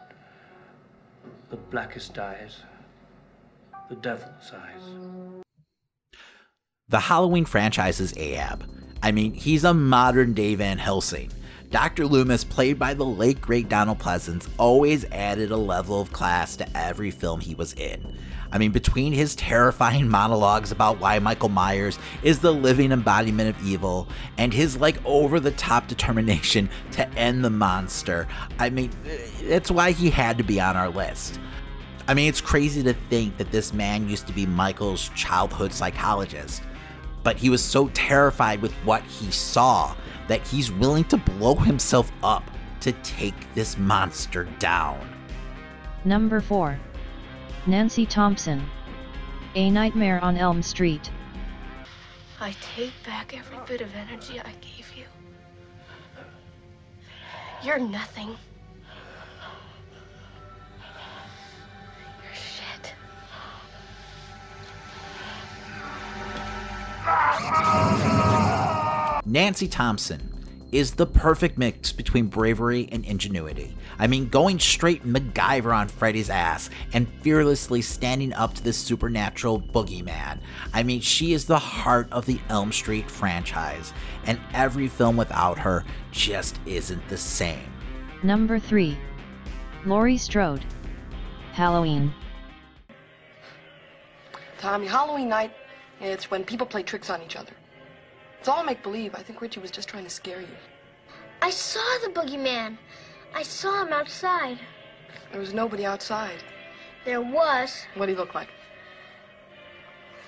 [1.51, 2.61] the blackest eyes,
[3.89, 5.43] the devil's eyes.
[6.87, 8.63] The Halloween franchise is Ahab.
[9.03, 11.29] I mean, he's a modern day Van Helsing.
[11.69, 12.07] Dr.
[12.07, 16.77] Loomis, played by the late great Donald Pleasence, always added a level of class to
[16.77, 18.17] every film he was in.
[18.51, 23.65] I mean, between his terrifying monologues about why Michael Myers is the living embodiment of
[23.65, 28.27] evil and his like over the top determination to end the monster,
[28.59, 28.91] I mean,
[29.43, 31.39] that's why he had to be on our list.
[32.07, 36.61] I mean, it's crazy to think that this man used to be Michael's childhood psychologist,
[37.23, 39.95] but he was so terrified with what he saw
[40.27, 42.49] that he's willing to blow himself up
[42.81, 44.99] to take this monster down.
[46.03, 46.79] Number 4.
[47.67, 48.67] Nancy Thompson.
[49.53, 51.11] A Nightmare on Elm Street.
[52.39, 55.05] I take back every bit of energy I gave you.
[57.63, 58.35] You're nothing.
[62.23, 62.95] You're shit.
[69.23, 70.30] Nancy Thompson
[70.71, 73.75] is the perfect mix between bravery and ingenuity.
[73.99, 79.61] I mean, going straight MacGyver on Freddy's ass and fearlessly standing up to this supernatural
[79.61, 80.39] boogeyman.
[80.73, 83.93] I mean, she is the heart of the Elm Street franchise,
[84.25, 87.71] and every film without her just isn't the same.
[88.23, 88.97] Number 3.
[89.85, 90.63] Laurie Strode.
[91.53, 92.13] Halloween.
[94.57, 95.51] Tommy, Halloween night,
[95.99, 97.51] it's when people play tricks on each other.
[98.41, 99.13] It's all make believe.
[99.13, 100.47] I think Richie was just trying to scare you.
[101.43, 102.75] I saw the boogeyman.
[103.35, 104.57] I saw him outside.
[105.31, 106.43] There was nobody outside.
[107.05, 108.49] There was What did he look like?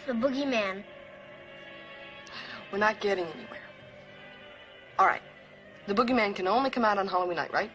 [0.05, 0.83] the boogeyman.
[2.71, 3.61] We're not getting anywhere.
[4.99, 5.23] All right.
[5.87, 7.71] The boogeyman can only come out on Halloween night, right?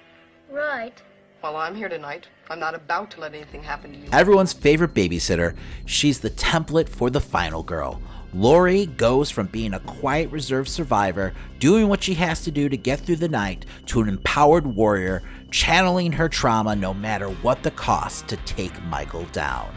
[0.49, 1.03] Right.
[1.43, 2.29] Well, I'm here tonight.
[2.49, 4.09] I'm not about to let anything happen to you.
[4.13, 8.01] Everyone's favorite babysitter, she's the template for the final girl.
[8.35, 12.77] Laurie goes from being a quiet, reserved survivor, doing what she has to do to
[12.77, 17.71] get through the night, to an empowered warrior, channeling her trauma no matter what the
[17.71, 19.75] cost to take Michael down.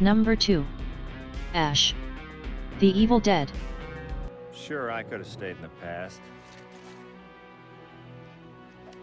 [0.00, 0.66] Number 2.
[1.54, 1.94] Ash.
[2.80, 3.52] The Evil Dead.
[4.52, 6.20] Sure, I could have stayed in the past.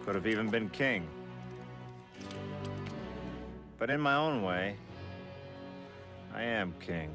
[0.04, 1.08] Could have even been king.
[3.78, 4.76] But in my own way,
[6.34, 7.10] I am king.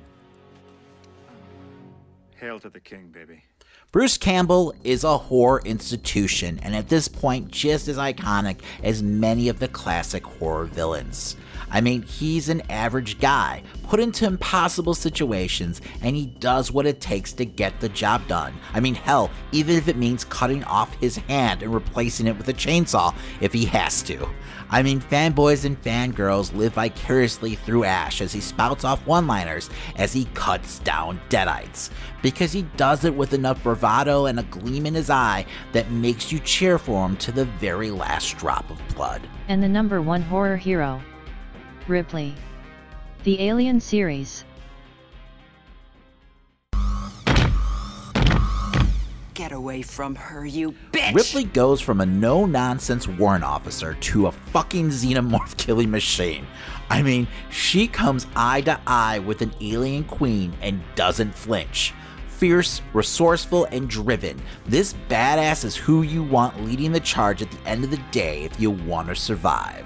[2.39, 3.43] Hail to the king, baby.
[3.91, 9.49] Bruce Campbell is a horror institution, and at this point, just as iconic as many
[9.49, 11.35] of the classic horror villains.
[11.71, 17.01] I mean, he's an average guy, put into impossible situations, and he does what it
[17.01, 18.53] takes to get the job done.
[18.73, 22.49] I mean, hell, even if it means cutting off his hand and replacing it with
[22.49, 24.29] a chainsaw if he has to.
[24.69, 29.69] I mean, fanboys and fangirls live vicariously through Ash as he spouts off one liners
[29.95, 31.89] as he cuts down Deadites.
[32.21, 36.31] Because he does it with enough bravado and a gleam in his eye that makes
[36.31, 39.21] you cheer for him to the very last drop of blood.
[39.47, 41.01] And the number one horror hero.
[41.87, 42.35] Ripley.
[43.23, 44.43] The Alien series.
[49.37, 51.13] Get away from her, you bitch!
[51.13, 56.47] Ripley goes from a no nonsense warrant officer to a fucking xenomorph killing machine.
[56.89, 61.93] I mean, she comes eye to eye with an alien queen and doesn't flinch.
[62.29, 67.69] Fierce, resourceful, and driven, this badass is who you want leading the charge at the
[67.69, 69.85] end of the day if you want to survive.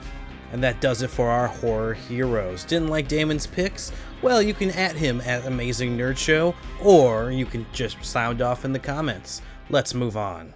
[0.51, 2.63] And that does it for our horror heroes.
[2.65, 3.91] Didn't like Damon's picks?
[4.21, 8.65] Well, you can at him at Amazing Nerd Show, or you can just sound off
[8.65, 9.41] in the comments.
[9.69, 10.53] Let's move on.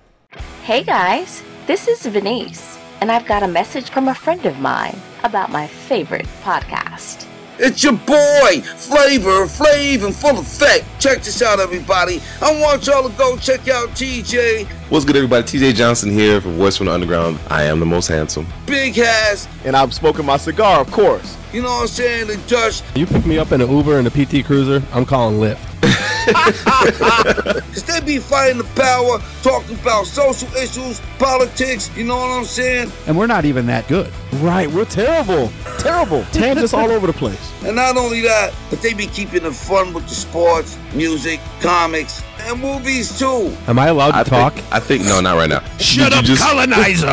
[0.63, 4.99] Hey guys, this is Venice, and I've got a message from a friend of mine
[5.23, 7.25] about my favorite podcast.
[7.57, 10.85] It's your boy, Flavor Flav and Full Effect.
[10.99, 12.21] Check this out, everybody.
[12.41, 15.43] I want y'all to go check out TJ, What's good, everybody?
[15.43, 17.39] TJ Johnson here for Voice from the Underground.
[17.49, 18.45] I am the most handsome.
[18.65, 19.47] Big ass.
[19.63, 21.37] And I'm smoking my cigar, of course.
[21.53, 22.81] you know what I'm saying, and Josh.
[22.95, 25.61] You pick me up in an Uber and a PT Cruiser, I'm calling Lyft.
[26.33, 32.45] Cause they be fighting the power, talking about social issues, politics, you know what I'm
[32.45, 32.91] saying?
[33.07, 34.11] And we're not even that good.
[34.33, 35.51] Right, we're terrible.
[35.77, 36.23] Terrible.
[36.31, 37.51] Tangents all over the place.
[37.63, 42.23] And not only that, but they be keeping it fun with the sports, music, comics,
[42.39, 43.55] and movies too.
[43.67, 44.53] Am I allowed to I talk?
[44.53, 45.63] Think, I think no, not right now.
[45.77, 47.07] Shut Did you up, colonizer!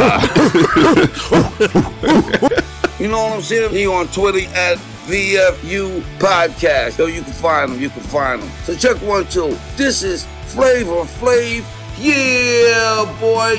[3.03, 3.73] You know what I'm saying?
[3.73, 6.99] He on Twitter at VFU Podcast.
[6.99, 7.81] Yo, you can find them.
[7.81, 8.49] You can find them.
[8.63, 9.59] So check one, two.
[9.75, 11.65] This is Flavor Flav.
[11.99, 13.59] Yeah, boy.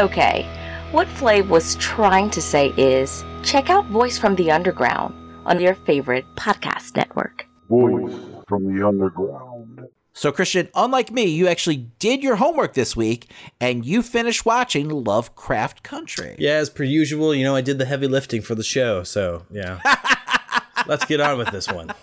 [0.00, 0.46] Okay,
[0.92, 5.12] what Flav was trying to say is check out Voice from the Underground
[5.44, 7.48] on your favorite podcast network.
[7.68, 8.14] Voice
[8.46, 9.88] from the underground.
[10.20, 14.86] So, Christian, unlike me, you actually did your homework this week and you finished watching
[14.90, 16.36] Lovecraft Country.
[16.38, 19.46] Yeah, as per usual, you know, I did the heavy lifting for the show, so
[19.50, 19.80] yeah.
[20.86, 21.94] Let's get on with this one.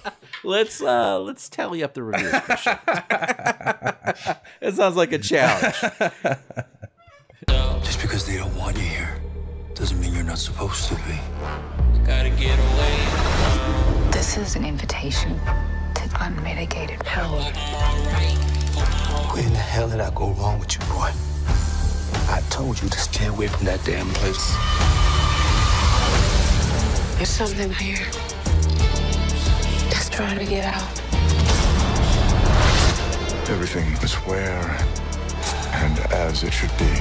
[0.43, 2.79] Let's uh let's tally up the reviews, Christian.
[4.61, 5.75] it sounds like a challenge.
[7.85, 9.21] Just because they don't want you here
[9.75, 11.19] doesn't mean you're not supposed to be.
[12.03, 14.09] Gotta get away.
[14.09, 15.76] This is an invitation to
[16.19, 17.41] unmitigated power.
[19.31, 21.11] Where in the hell did I go wrong with you, boy?
[22.29, 24.55] I told you to stay away from that damn place.
[27.17, 28.05] There's something here
[29.89, 31.01] that's trying to get out.
[33.49, 34.77] Everything is where
[35.73, 36.93] and as it should be.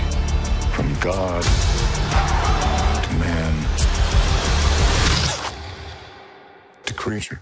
[0.74, 1.42] From God
[3.02, 3.54] to man
[6.84, 7.40] to creature.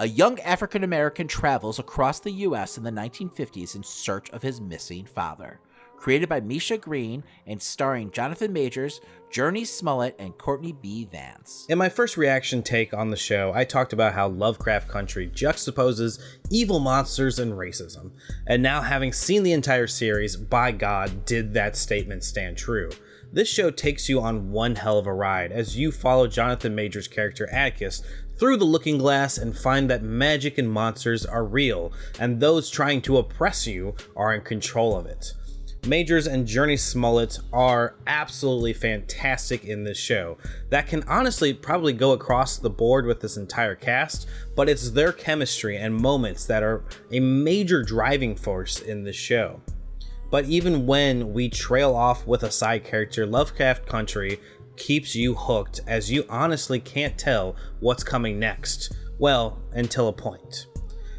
[0.00, 2.78] A young African American travels across the U.S.
[2.78, 5.58] in the 1950s in search of his missing father.
[5.96, 9.00] Created by Misha Green and starring Jonathan Majors,
[9.32, 11.08] Jurnee Smollett, and Courtney B.
[11.10, 11.66] Vance.
[11.68, 16.20] In my first reaction take on the show, I talked about how Lovecraft Country juxtaposes
[16.48, 18.12] evil monsters and racism.
[18.46, 22.90] And now, having seen the entire series, by God, did that statement stand true.
[23.32, 27.08] This show takes you on one hell of a ride as you follow Jonathan Majors'
[27.08, 28.02] character Atticus
[28.38, 33.02] through the looking glass and find that magic and monsters are real, and those trying
[33.02, 35.32] to oppress you are in control of it.
[35.86, 40.36] Majors and Jurnee Smollett are absolutely fantastic in this show.
[40.70, 45.12] That can honestly probably go across the board with this entire cast, but it's their
[45.12, 49.60] chemistry and moments that are a major driving force in this show.
[50.30, 54.40] But even when we trail off with a side character, Lovecraft Country
[54.78, 58.94] keeps you hooked as you honestly can't tell what's coming next.
[59.18, 60.66] Well, until a point.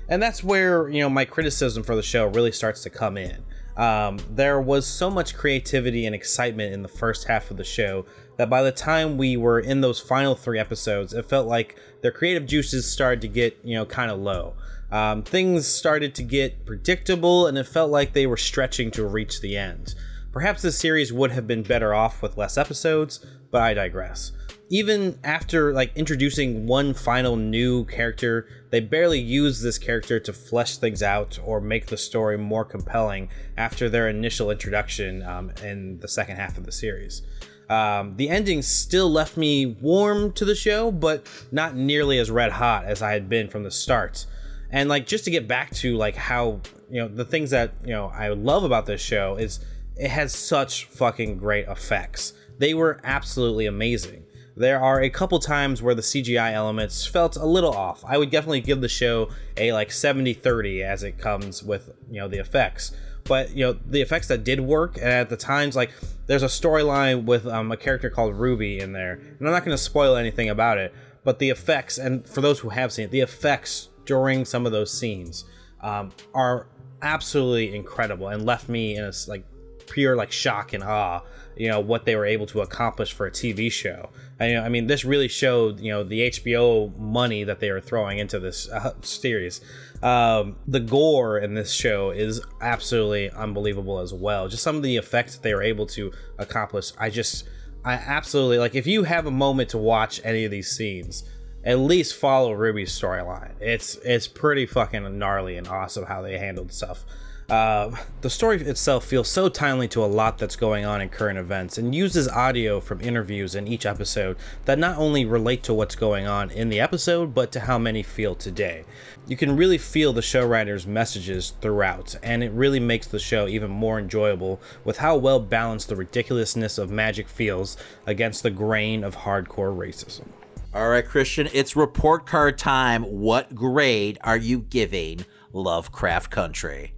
[0.08, 3.44] And that's where, you know, my criticism for the show really starts to come in.
[3.78, 8.06] Um, there was so much creativity and excitement in the first half of the show
[8.38, 12.12] that by the time we were in those final three episodes, it felt like their
[12.12, 14.56] creative juices started to get, you know, kind of low.
[14.92, 19.40] Um, things started to get predictable, and it felt like they were stretching to reach
[19.40, 19.94] the end.
[20.32, 24.32] Perhaps the series would have been better off with less episodes, but I digress.
[24.70, 30.78] even after like introducing one final new character, they barely use this character to flesh
[30.78, 36.08] things out or make the story more compelling after their initial introduction um, in the
[36.08, 37.24] second half of the series.
[37.68, 42.52] Um, the ending still left me warm to the show, but not nearly as red
[42.52, 44.26] hot as I had been from the start.
[44.72, 47.92] And like just to get back to like how you know the things that you
[47.92, 49.60] know I love about this show is
[50.00, 52.34] it has such fucking great effects.
[52.58, 54.26] They were absolutely amazing.
[54.56, 58.04] There are a couple times where the CGI elements felt a little off.
[58.06, 62.28] I would definitely give the show a like 70-30 as it comes with, you know,
[62.28, 62.92] the effects.
[63.26, 65.92] But, you know, the effects that did work at the times like
[66.28, 69.14] there's a storyline with um, a character called Ruby in there.
[69.14, 70.94] And I'm not going to spoil anything about it,
[71.24, 74.72] but the effects and for those who have seen it, the effects during some of
[74.72, 75.46] those scenes
[75.82, 76.68] um, are
[77.02, 79.44] absolutely incredible and left me in a like
[79.90, 81.22] pure like shock and awe
[81.56, 84.10] you know what they were able to accomplish for a tv show
[84.40, 88.20] I, I mean this really showed you know the hbo money that they were throwing
[88.20, 89.62] into this uh, series
[90.02, 94.96] um, the gore in this show is absolutely unbelievable as well just some of the
[94.98, 97.48] effects that they were able to accomplish i just
[97.84, 101.24] i absolutely like if you have a moment to watch any of these scenes
[101.64, 103.52] at least follow Ruby's storyline.
[103.60, 107.06] It's it's pretty fucking gnarly and awesome how they handled stuff.
[107.50, 111.40] Uh, the story itself feels so timely to a lot that's going on in current
[111.40, 115.96] events and uses audio from interviews in each episode that not only relate to what's
[115.96, 118.86] going on in the episode, but to how many feel today.
[119.26, 123.48] You can really feel the show writer's messages throughout, and it really makes the show
[123.48, 129.04] even more enjoyable with how well balanced the ridiculousness of magic feels against the grain
[129.04, 130.28] of hardcore racism.
[130.72, 133.02] All right, Christian, it's report card time.
[133.02, 136.94] What grade are you giving Lovecraft Country?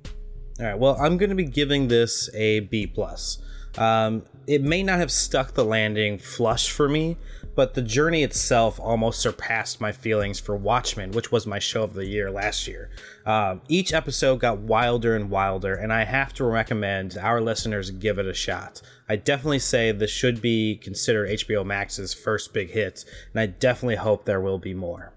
[0.62, 0.78] All right.
[0.78, 3.40] Well, I'm going to be giving this a B plus.
[3.80, 7.18] Um, it may not have stuck the landing flush for me,
[7.56, 11.96] but the journey itself almost surpassed my feelings for Watchmen, which was my show of
[11.96, 12.92] the year last year.
[13.26, 18.20] Um, each episode got wilder and wilder, and I have to recommend our listeners give
[18.20, 18.84] it a shot.
[19.10, 23.04] I definitely say this should be considered HBO Max's first big hit,
[23.34, 25.12] and I definitely hope there will be more.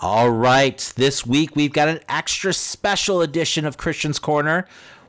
[0.00, 4.64] All right, this week we've got an extra special edition of Christian's Corner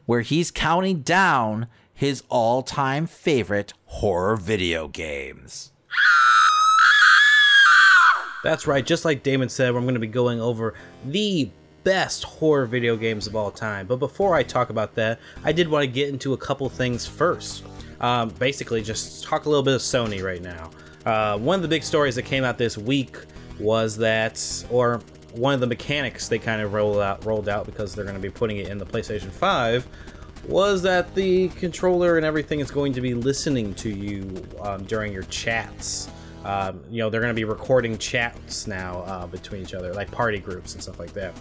[0.07, 5.73] where he's counting down his all time favorite horror video games.
[8.43, 10.73] That's right, just like Damon said, I'm going to be going over
[11.05, 11.51] the
[11.83, 13.85] best horror video games of all time.
[13.85, 17.05] But before I talk about that, I did want to get into a couple things
[17.05, 17.63] first.
[18.01, 20.71] Um, basically, just talk a little bit of Sony right now.
[21.05, 23.17] Uh, one of the big stories that came out this week
[23.59, 25.01] was that, or
[25.33, 28.21] one of the mechanics they kind of rolled out, rolled out because they're going to
[28.21, 29.87] be putting it in the PlayStation 5,
[30.47, 35.11] was that the controller and everything is going to be listening to you um, during
[35.11, 36.09] your chats.
[36.43, 40.09] Um, you know, they're going to be recording chats now uh, between each other, like
[40.09, 41.33] party groups and stuff like that,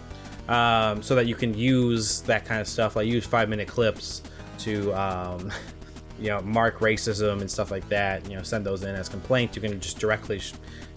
[0.49, 4.21] um, so that you can use that kind of stuff, like use five minute clips
[4.59, 4.93] to.
[6.19, 8.29] You know, mark racism and stuff like that.
[8.29, 9.55] You know, send those in as complaints.
[9.55, 10.39] You can just directly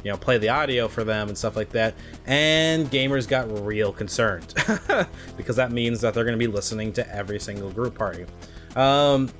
[0.05, 1.95] you know, play the audio for them and stuff like that.
[2.27, 4.55] And gamers got real concerned
[5.37, 8.27] because that means that they're going to be listening to every single group party.
[8.77, 9.31] Um,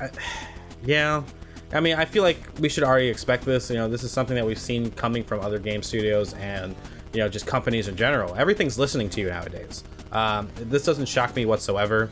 [0.00, 0.10] I,
[0.84, 1.22] yeah.
[1.72, 3.70] I mean, I feel like we should already expect this.
[3.70, 6.74] You know, this is something that we've seen coming from other game studios and,
[7.14, 8.34] you know, just companies in general.
[8.34, 9.84] Everything's listening to you nowadays.
[10.10, 12.10] Um, this doesn't shock me whatsoever.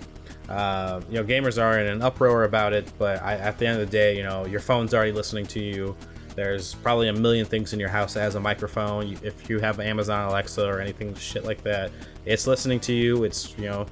[0.50, 3.80] Uh, you know, gamers are in an uproar about it, but I, at the end
[3.80, 5.96] of the day, you know, your phone's already listening to you.
[6.34, 9.16] There's probably a million things in your house that has a microphone.
[9.22, 11.92] If you have Amazon Alexa or anything shit like that,
[12.24, 13.24] it's listening to you.
[13.24, 13.86] It's you know,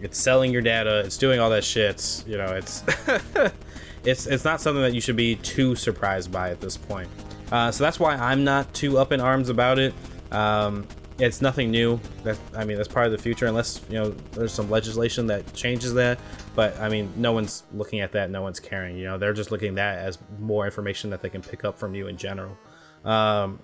[0.00, 1.00] it's selling your data.
[1.04, 2.24] It's doing all that shit.
[2.26, 2.82] You know, it's
[4.04, 7.08] it's it's not something that you should be too surprised by at this point.
[7.52, 9.94] Uh, so that's why I'm not too up in arms about it.
[10.32, 10.86] Um,
[11.20, 12.00] it's nothing new.
[12.24, 15.52] That I mean, that's part of the future, unless you know there's some legislation that
[15.54, 16.18] changes that.
[16.54, 18.30] But I mean, no one's looking at that.
[18.30, 18.96] No one's caring.
[18.96, 21.78] You know, they're just looking at that as more information that they can pick up
[21.78, 22.56] from you in general.
[23.04, 23.58] Um,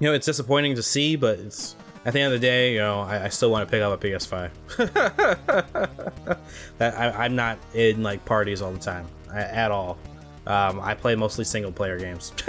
[0.00, 2.80] you know, it's disappointing to see, but it's at the end of the day, you
[2.80, 4.50] know, I, I still want to pick up a PS5.
[6.78, 9.98] that I, am not in like parties all the time I, at all.
[10.46, 12.32] Um, I play mostly single player games.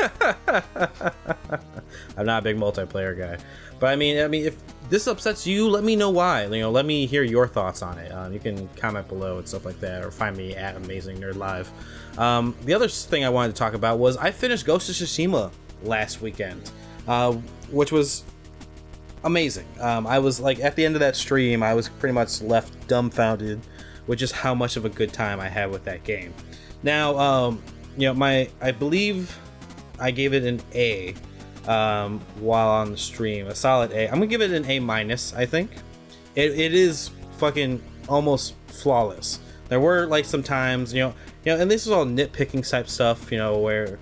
[2.17, 3.37] I'm not a big multiplayer guy.
[3.79, 4.55] But I mean, I mean, if
[4.89, 6.45] this upsets you, let me know why.
[6.45, 8.11] You know, let me hear your thoughts on it.
[8.11, 11.35] Um, you can comment below and stuff like that, or find me at Amazing Nerd
[11.35, 11.69] Live.
[12.17, 15.51] Um, the other thing I wanted to talk about was I finished Ghost of Tsushima
[15.83, 16.71] last weekend,
[17.07, 17.33] uh,
[17.71, 18.23] which was
[19.23, 19.67] amazing.
[19.79, 22.87] Um, I was like at the end of that stream, I was pretty much left
[22.87, 23.59] dumbfounded
[24.07, 26.33] with just how much of a good time I had with that game.
[26.83, 27.63] Now, um,
[27.97, 29.37] you know, my I believe
[29.99, 31.15] I gave it an A
[31.67, 34.07] um, while on the stream, a solid A.
[34.07, 35.33] I'm gonna give it an A minus.
[35.33, 35.71] I think
[36.35, 39.39] it, it is fucking almost flawless.
[39.69, 41.13] There were like some times, you know,
[41.43, 43.99] you know, and this is all nitpicking type stuff, you know, where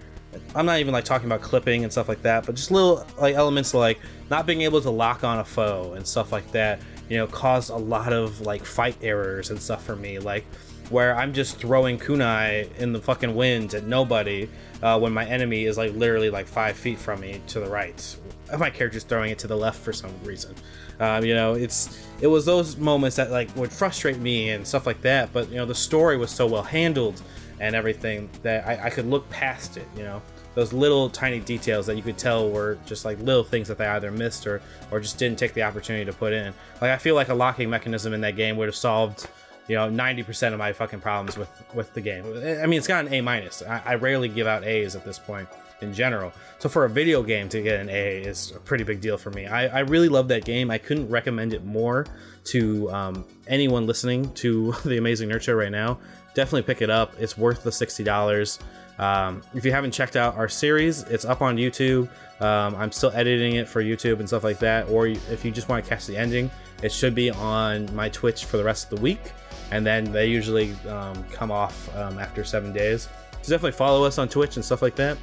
[0.55, 3.35] I'm not even like talking about clipping and stuff like that, but just little like
[3.35, 3.99] elements like
[4.29, 7.69] not being able to lock on a foe and stuff like that, you know, caused
[7.69, 10.19] a lot of like fight errors and stuff for me.
[10.19, 10.45] Like
[10.89, 14.49] where I'm just throwing kunai in the fucking wind at nobody
[14.81, 18.17] uh, when my enemy is like literally like five feet from me to the right.
[18.57, 20.53] My character's throwing it to the left for some reason.
[20.99, 24.85] Um, you know, it's it was those moments that like would frustrate me and stuff
[24.85, 25.33] like that.
[25.33, 27.21] But you know, the story was so well handled
[27.59, 29.87] and everything that I, I could look past it.
[29.97, 30.21] You know,
[30.53, 33.87] those little tiny details that you could tell were just like little things that they
[33.87, 34.61] either missed or
[34.91, 36.53] or just didn't take the opportunity to put in.
[36.81, 39.27] Like I feel like a locking mechanism in that game would have solved
[39.67, 42.25] you know 90% of my fucking problems with with the game.
[42.61, 43.61] I mean it's got an a minus.
[43.63, 45.47] I, rarely give out a's at this point
[45.81, 46.31] in general.
[46.59, 49.29] So for a video game to get an a is a pretty big deal for
[49.31, 49.45] me.
[49.45, 50.71] I, I really love that game.
[50.71, 52.05] I couldn't recommend it more
[52.45, 55.99] to um, anyone listening to the amazing show right now.
[56.33, 57.13] Definitely pick it up.
[57.19, 58.59] It's worth the $60
[58.99, 62.09] um, if you haven't checked out our series it's up on youtube.
[62.39, 64.87] Um, i'm still editing it for youtube and stuff like that.
[64.89, 66.51] Or if you just want to catch the ending
[66.83, 69.31] it should be on my twitch for the rest of the week
[69.73, 73.09] and then they usually um, come off um, after seven days.
[73.41, 75.17] So definitely follow us on Twitch and stuff like that.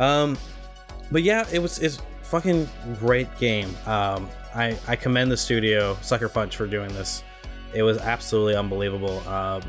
[0.00, 0.36] Um,
[1.12, 3.68] but yeah, it was it's fucking great game.
[3.86, 7.22] Um, I I commend the studio Sucker Punch for doing this.
[7.72, 9.20] It was absolutely unbelievable.
[9.28, 9.62] Um,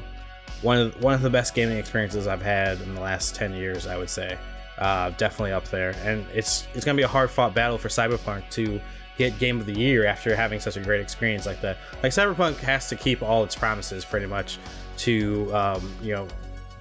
[0.64, 3.86] one of one of the best gaming experiences I've had in the last ten years,
[3.86, 4.38] I would say.
[4.80, 8.50] Uh, definitely up there, and it's it's gonna be a hard fought battle for Cyberpunk
[8.52, 8.82] to
[9.18, 11.78] get game of the year after having such a great experience like that.
[12.02, 14.58] Like Cyberpunk has to keep all its promises pretty much
[14.98, 16.28] to um, you know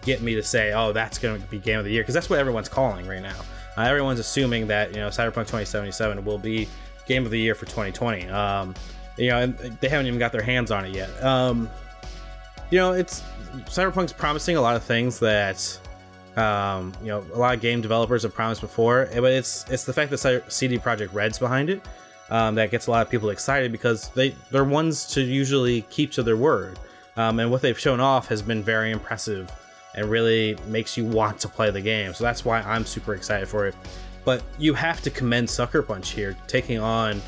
[0.03, 2.29] get me to say, oh, that's going to be game of the year because that's
[2.29, 3.41] what everyone's calling right now.
[3.77, 6.69] Uh, everyone's assuming that you know Cyberpunk 2077 will be
[7.07, 8.29] game of the year for 2020.
[8.29, 8.75] Um,
[9.17, 11.23] you know, and they haven't even got their hands on it yet.
[11.23, 11.69] Um,
[12.71, 13.23] you know, it's
[13.67, 15.79] Cyberpunk's promising a lot of things that
[16.37, 19.93] um, you know a lot of game developers have promised before, but it's it's the
[19.93, 21.83] fact that CD Projekt Red's behind it
[22.31, 26.13] um, that gets a lot of people excited because they they're ones to usually keep
[26.13, 26.79] to their word,
[27.17, 29.51] um, and what they've shown off has been very impressive
[29.95, 32.15] and really makes you want to play the game.
[32.15, 33.75] So that's why I'm super excited for it.
[34.25, 37.21] But you have to commend Sucker Punch here, taking on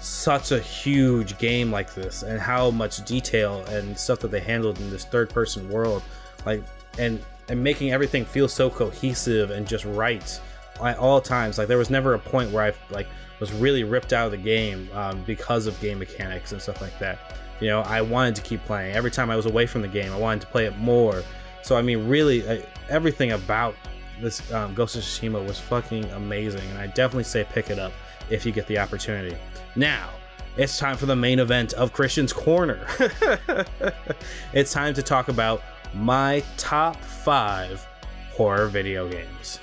[0.00, 4.78] such a huge game like this and how much detail and stuff that they handled
[4.80, 6.02] in this third person world
[6.46, 6.62] like
[6.98, 10.40] and and making everything feel so cohesive and just right
[10.82, 13.06] at all times like there was never a point where i like
[13.40, 16.96] was really ripped out of the game um, because of game mechanics and stuff like
[16.98, 17.18] that.
[17.60, 18.94] You know, I wanted to keep playing.
[18.94, 21.22] Every time I was away from the game, I wanted to play it more.
[21.62, 23.74] So I mean, really, uh, everything about
[24.20, 27.92] this um, Ghost of Tsushima was fucking amazing, and I definitely say pick it up
[28.30, 29.36] if you get the opportunity.
[29.76, 30.10] Now,
[30.56, 32.86] it's time for the main event of Christian's Corner.
[34.52, 35.62] it's time to talk about
[35.94, 37.86] my top five
[38.32, 39.60] horror video games.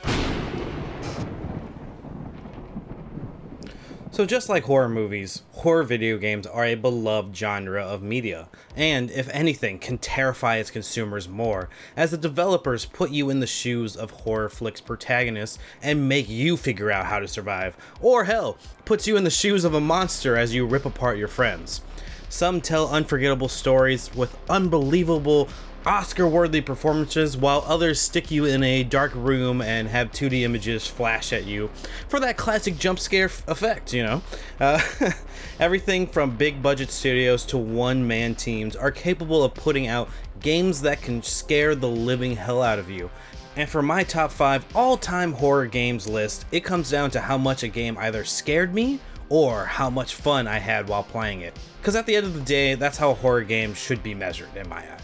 [4.18, 9.12] So, just like horror movies, horror video games are a beloved genre of media, and
[9.12, 13.96] if anything, can terrify its consumers more, as the developers put you in the shoes
[13.96, 19.06] of horror flicks protagonists and make you figure out how to survive, or hell, puts
[19.06, 21.82] you in the shoes of a monster as you rip apart your friends.
[22.28, 25.48] Some tell unforgettable stories with unbelievable
[25.88, 30.86] Oscar worthy performances, while others stick you in a dark room and have 2D images
[30.86, 31.70] flash at you
[32.10, 34.22] for that classic jump scare f- effect, you know?
[34.60, 34.82] Uh,
[35.62, 40.10] everything from big budget studios to one man teams are capable of putting out
[40.42, 43.10] games that can scare the living hell out of you.
[43.56, 47.38] And for my top 5 all time horror games list, it comes down to how
[47.38, 51.58] much a game either scared me or how much fun I had while playing it.
[51.80, 54.54] Because at the end of the day, that's how a horror game should be measured
[54.58, 54.97] in my eyes.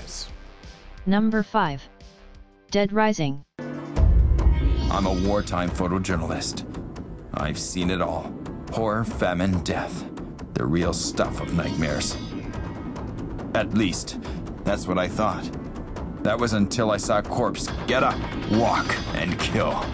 [1.06, 1.90] Number 5.
[2.72, 3.44] Dead Rising.
[3.60, 6.66] I'm a wartime photojournalist.
[7.34, 8.34] I've seen it all
[8.72, 10.06] horror, famine, death.
[10.54, 12.16] The real stuff of nightmares.
[13.54, 14.18] At least,
[14.64, 15.48] that's what I thought.
[16.24, 18.18] That was until I saw a corpse get up,
[18.52, 19.86] walk, and kill.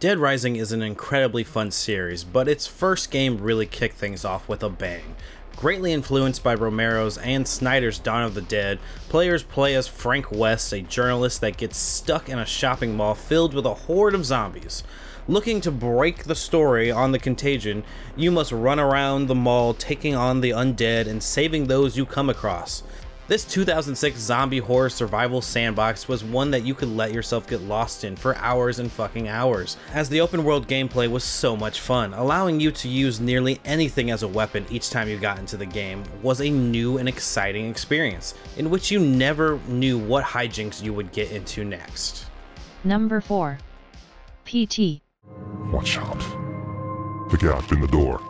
[0.00, 4.48] Dead Rising is an incredibly fun series, but its first game really kicked things off
[4.48, 5.14] with a bang.
[5.58, 8.78] Greatly influenced by Romero's and Snyder's Dawn of the Dead,
[9.08, 13.54] players play as Frank West, a journalist that gets stuck in a shopping mall filled
[13.54, 14.84] with a horde of zombies.
[15.26, 17.82] Looking to break the story on the contagion,
[18.14, 22.30] you must run around the mall taking on the undead and saving those you come
[22.30, 22.84] across.
[23.28, 28.04] This 2006 zombie horror survival sandbox was one that you could let yourself get lost
[28.04, 32.14] in for hours and fucking hours, as the open world gameplay was so much fun.
[32.14, 35.66] Allowing you to use nearly anything as a weapon each time you got into the
[35.66, 40.94] game was a new and exciting experience, in which you never knew what hijinks you
[40.94, 42.24] would get into next.
[42.82, 43.58] Number 4.
[44.46, 45.02] PT.
[45.70, 46.18] Watch out.
[47.28, 48.22] The gap in the door.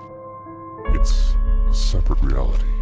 [0.86, 1.34] It's
[1.70, 2.77] a separate reality.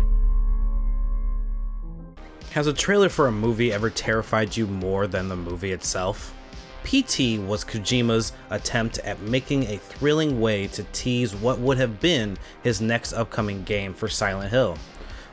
[2.57, 6.35] Has a trailer for a movie ever terrified you more than the movie itself?
[6.85, 12.39] PT was Kojima's attempt at making a thrilling way to tease what would have been
[12.63, 14.79] his next upcoming game for Silent Hill.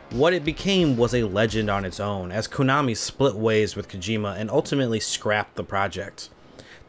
[0.09, 4.35] What it became was a legend on its own, as Konami split ways with Kojima
[4.37, 6.27] and ultimately scrapped the project.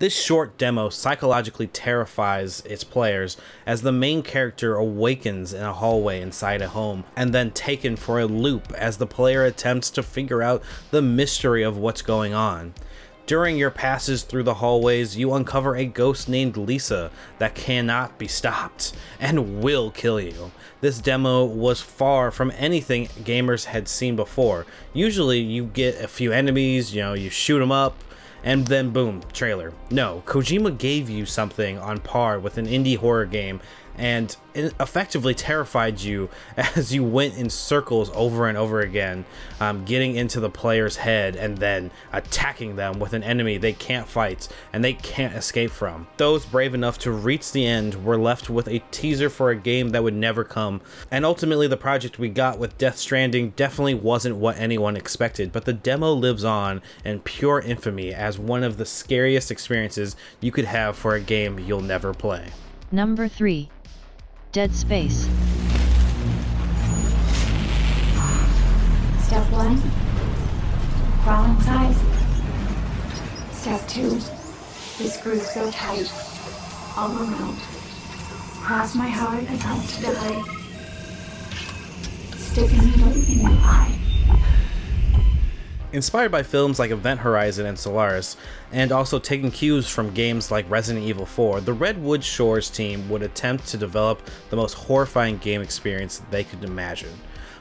[0.01, 6.21] This short demo psychologically terrifies its players as the main character awakens in a hallway
[6.21, 10.43] inside a home and then taken for a loop as the player attempts to figure
[10.43, 12.75] out the mystery of what's going on.
[13.27, 18.27] During your passes through the hallways, you uncover a ghost named Lisa that cannot be
[18.27, 20.51] stopped and will kill you.
[20.81, 24.67] This demo was far from anything gamers had seen before.
[24.93, 27.97] Usually, you get a few enemies, you know, you shoot them up,
[28.45, 29.73] and then boom, trailer.
[29.91, 33.61] No, Kojima gave you something on par with an indie horror game
[33.97, 39.25] and it effectively terrified you as you went in circles over and over again,
[39.61, 44.09] um, getting into the player's head and then attacking them with an enemy they can't
[44.09, 46.07] fight and they can't escape from.
[46.17, 49.91] Those brave enough to reach the end were left with a teaser for a game
[49.91, 50.81] that would never come,
[51.11, 55.65] and ultimately the project we got with Death Stranding definitely wasn't what anyone expected, but
[55.65, 60.65] the demo lives on in pure infamy as one of the scariest experiences you could
[60.65, 62.49] have for a game you'll never play.
[62.91, 63.69] Number 3.
[64.55, 65.23] Dead Space.
[69.19, 69.83] Step one,
[71.25, 71.97] crawl inside.
[73.51, 76.09] Step two, the screws go tight,
[76.97, 77.59] all around.
[78.63, 80.45] Cross my heart about to die.
[82.37, 83.99] Stick a needle in my eye.
[85.95, 88.37] Inspired by films like Event Horizon and Solaris,
[88.73, 93.23] and also taking cues from games like Resident Evil 4, the Redwood Shores team would
[93.23, 94.21] attempt to develop
[94.51, 97.13] the most horrifying game experience they could imagine.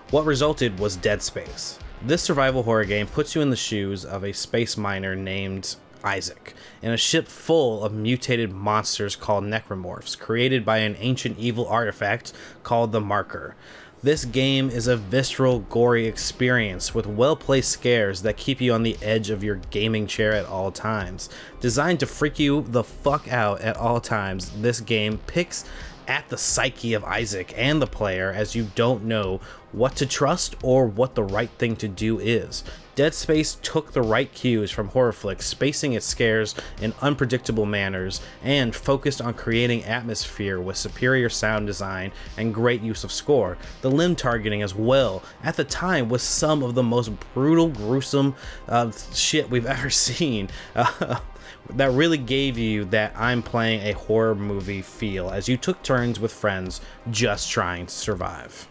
[0.09, 1.77] What resulted was Dead Space.
[2.01, 6.55] This survival horror game puts you in the shoes of a space miner named Isaac,
[6.81, 12.33] in a ship full of mutated monsters called necromorphs, created by an ancient evil artifact
[12.63, 13.55] called the Marker.
[14.03, 18.83] This game is a visceral, gory experience with well placed scares that keep you on
[18.83, 21.29] the edge of your gaming chair at all times.
[21.61, 25.63] Designed to freak you the fuck out at all times, this game picks
[26.05, 29.39] at the psyche of Isaac and the player as you don't know
[29.71, 32.65] what to trust or what the right thing to do is.
[32.95, 38.21] Dead Space took the right cues from horror flicks, spacing its scares in unpredictable manners,
[38.43, 43.57] and focused on creating atmosphere with superior sound design and great use of score.
[43.81, 48.35] The limb targeting as well, at the time, was some of the most brutal, gruesome
[48.67, 50.49] uh, shit we've ever seen.
[50.75, 51.19] Uh,
[51.71, 56.19] that really gave you that I'm playing a horror movie feel as you took turns
[56.19, 58.67] with friends just trying to survive.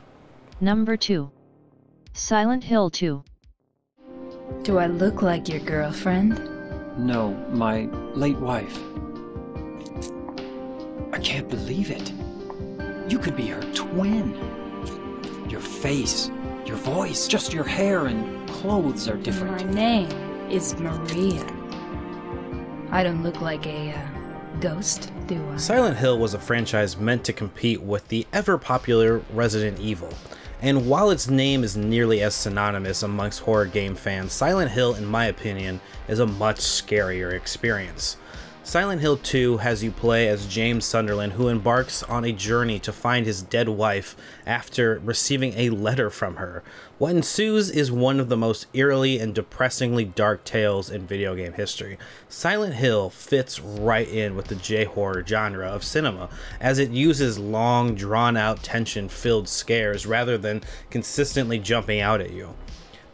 [0.61, 1.29] Number 2.
[2.13, 3.25] Silent Hill 2.
[4.63, 6.39] Do I look like your girlfriend?
[6.97, 8.79] No, my late wife.
[11.13, 12.13] I can't believe it.
[13.11, 14.35] You could be her twin.
[15.49, 16.31] Your face,
[16.65, 19.67] your voice, just your hair and clothes are different.
[19.67, 20.11] My name
[20.51, 21.45] is Maria.
[22.91, 24.09] I don't look like a uh,
[24.61, 25.57] ghost, do I?
[25.57, 30.13] Silent Hill was a franchise meant to compete with the ever popular Resident Evil.
[30.63, 35.05] And while its name is nearly as synonymous amongst horror game fans, Silent Hill, in
[35.05, 38.17] my opinion, is a much scarier experience.
[38.65, 42.93] Silent Hill 2 has you play as James Sunderland, who embarks on a journey to
[42.93, 44.15] find his dead wife
[44.47, 46.63] after receiving a letter from her.
[46.97, 51.55] What ensues is one of the most eerily and depressingly dark tales in video game
[51.55, 51.99] history.
[52.29, 56.29] Silent Hill fits right in with the J horror genre of cinema,
[56.61, 62.31] as it uses long, drawn out, tension filled scares rather than consistently jumping out at
[62.31, 62.55] you.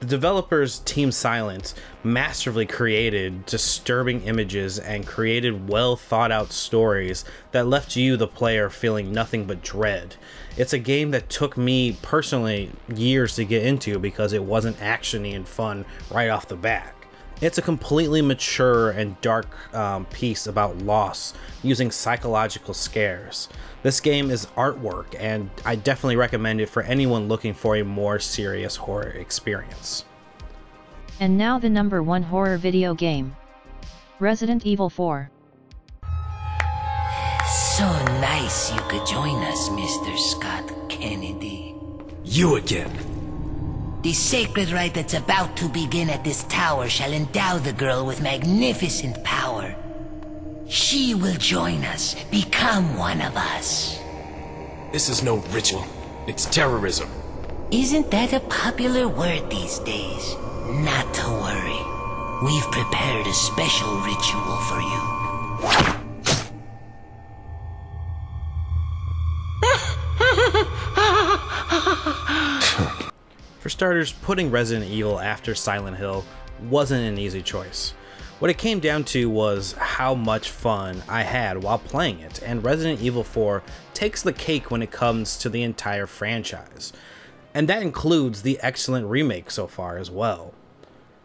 [0.00, 1.74] The developers, Team Silent,
[2.04, 8.70] masterfully created disturbing images and created well thought out stories that left you, the player,
[8.70, 10.14] feeling nothing but dread.
[10.56, 15.34] It's a game that took me personally years to get into because it wasn't actiony
[15.34, 16.94] and fun right off the bat.
[17.40, 21.34] It's a completely mature and dark um, piece about loss
[21.64, 23.48] using psychological scares.
[23.82, 28.18] This game is artwork, and I definitely recommend it for anyone looking for a more
[28.18, 30.04] serious horror experience.
[31.20, 33.36] And now the number one horror video game
[34.18, 35.30] Resident Evil 4.
[37.76, 37.88] So
[38.20, 40.18] nice you could join us, Mr.
[40.18, 41.76] Scott Kennedy.
[42.24, 42.90] You again.
[44.02, 48.22] The sacred rite that's about to begin at this tower shall endow the girl with
[48.22, 49.57] magnificent power.
[50.68, 53.98] She will join us, become one of us.
[54.92, 55.86] This is no ritual.
[56.26, 57.08] It's terrorism.
[57.70, 60.34] Isn't that a popular word these days?
[60.66, 61.80] Not to worry.
[62.44, 65.00] We've prepared a special ritual for you.
[73.60, 76.24] For starters, putting Resident Evil after Silent Hill
[76.68, 77.94] wasn't an easy choice.
[78.38, 82.62] What it came down to was how much fun I had while playing it, and
[82.62, 83.64] Resident Evil 4
[83.94, 86.92] takes the cake when it comes to the entire franchise.
[87.52, 90.54] And that includes the excellent remake so far as well.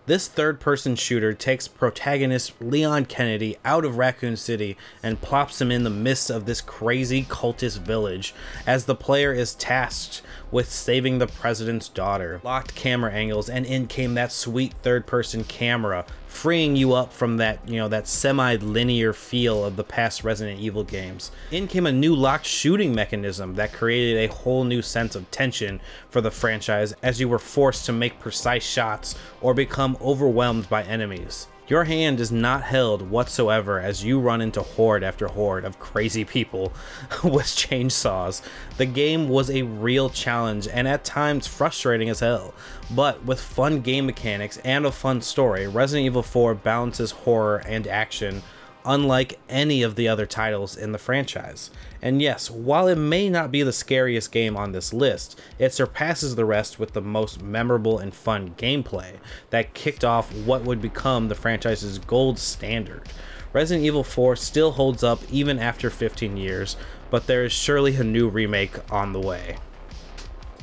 [0.07, 5.71] This third person shooter takes protagonist Leon Kennedy out of Raccoon City and plops him
[5.71, 8.33] in the midst of this crazy cultist village
[8.65, 12.41] as the player is tasked with saving the president's daughter.
[12.43, 17.37] Locked camera angles, and in came that sweet third person camera, freeing you up from
[17.37, 21.31] that, you know, that semi linear feel of the past Resident Evil games.
[21.51, 25.79] In came a new locked shooting mechanism that created a whole new sense of tension
[26.09, 30.83] for the franchise as you were forced to make precise shots or become overwhelmed by
[30.83, 31.47] enemies.
[31.65, 36.25] Your hand is not held whatsoever as you run into horde after horde of crazy
[36.25, 36.73] people
[37.23, 38.41] with chainsaws.
[38.75, 42.53] The game was a real challenge and at times frustrating as hell,
[42.91, 47.87] but with fun game mechanics and a fun story, Resident Evil 4 balances horror and
[47.87, 48.43] action
[48.85, 51.71] unlike any of the other titles in the franchise.
[52.03, 56.35] And yes, while it may not be the scariest game on this list, it surpasses
[56.35, 59.13] the rest with the most memorable and fun gameplay
[59.51, 63.07] that kicked off what would become the franchise's gold standard.
[63.53, 66.75] Resident Evil 4 still holds up even after 15 years,
[67.09, 69.55] but there is surely a new remake on the way.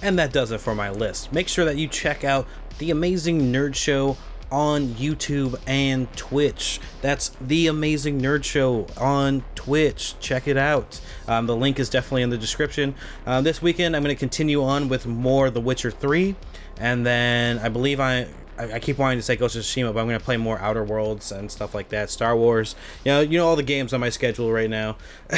[0.02, 1.32] And that does it for my list.
[1.32, 4.18] Make sure that you check out the amazing Nerd Show
[4.50, 6.80] on YouTube and Twitch.
[7.02, 10.14] That's the Amazing Nerd Show on Twitch.
[10.20, 11.00] Check it out.
[11.28, 12.94] Um, the link is definitely in the description.
[13.26, 16.34] Uh, this weekend, I'm going to continue on with more The Witcher 3,
[16.78, 18.28] and then I believe I.
[18.58, 20.84] I keep wanting to say Ghost of Tsushima, but I'm going to play more Outer
[20.84, 22.10] Worlds and stuff like that.
[22.10, 22.76] Star Wars,
[23.06, 24.98] you know, you know all the games on my schedule right now.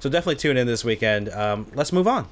[0.00, 1.28] so definitely tune in this weekend.
[1.28, 2.26] Um, let's move on.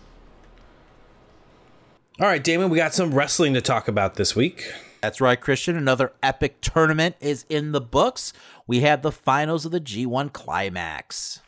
[2.21, 4.71] All right, Damon, we got some wrestling to talk about this week.
[5.02, 5.78] That's right, Christian.
[5.78, 8.34] Another epic tournament is in the books.
[8.66, 11.42] We have the finals of the G1 Climax.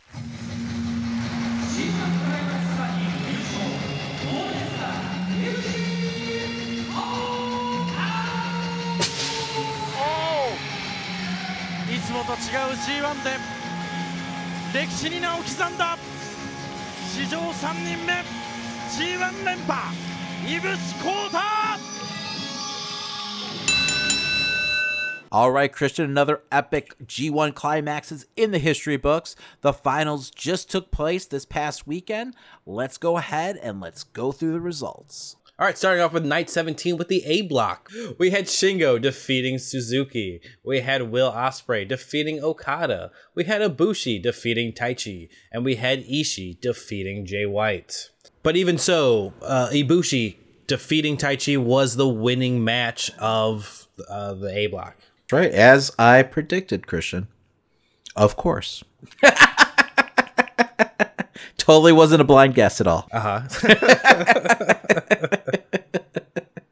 [9.99, 10.53] Oh!
[11.89, 13.57] いつもと違う G1 で
[14.73, 15.97] 歴史に名を刻んだ
[17.15, 18.13] 史上3人目
[18.91, 19.95] G1 連覇
[20.45, 20.69] 井伏
[21.03, 21.90] 浩太
[25.32, 29.34] All right, Christian, another epic G1 climax is in the history books.
[29.62, 32.34] The finals just took place this past weekend.
[32.66, 35.36] Let's go ahead and let's go through the results.
[35.58, 37.90] All right, starting off with night 17 with the A block.
[38.18, 40.42] We had Shingo defeating Suzuki.
[40.62, 43.10] We had Will Ospreay defeating Okada.
[43.34, 45.30] We had Ibushi defeating Taichi.
[45.50, 48.10] And we had Ishii defeating Jay White.
[48.42, 54.66] But even so, uh, Ibushi defeating Taichi was the winning match of uh, the A
[54.66, 54.96] block.
[55.32, 57.26] Right, as I predicted, Christian.
[58.14, 58.84] Of course.
[61.56, 63.08] totally wasn't a blind guess at all.
[63.12, 63.48] Uh huh.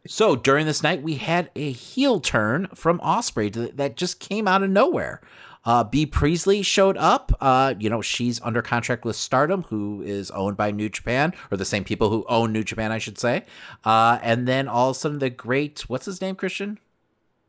[0.06, 4.62] so during this night, we had a heel turn from Ospreay that just came out
[4.62, 5.22] of nowhere.
[5.64, 7.32] Uh, Bea Priestley showed up.
[7.40, 11.56] Uh, you know, she's under contract with Stardom, who is owned by New Japan, or
[11.56, 13.44] the same people who own New Japan, I should say.
[13.84, 16.78] Uh, and then all of a sudden, the great, what's his name, Christian?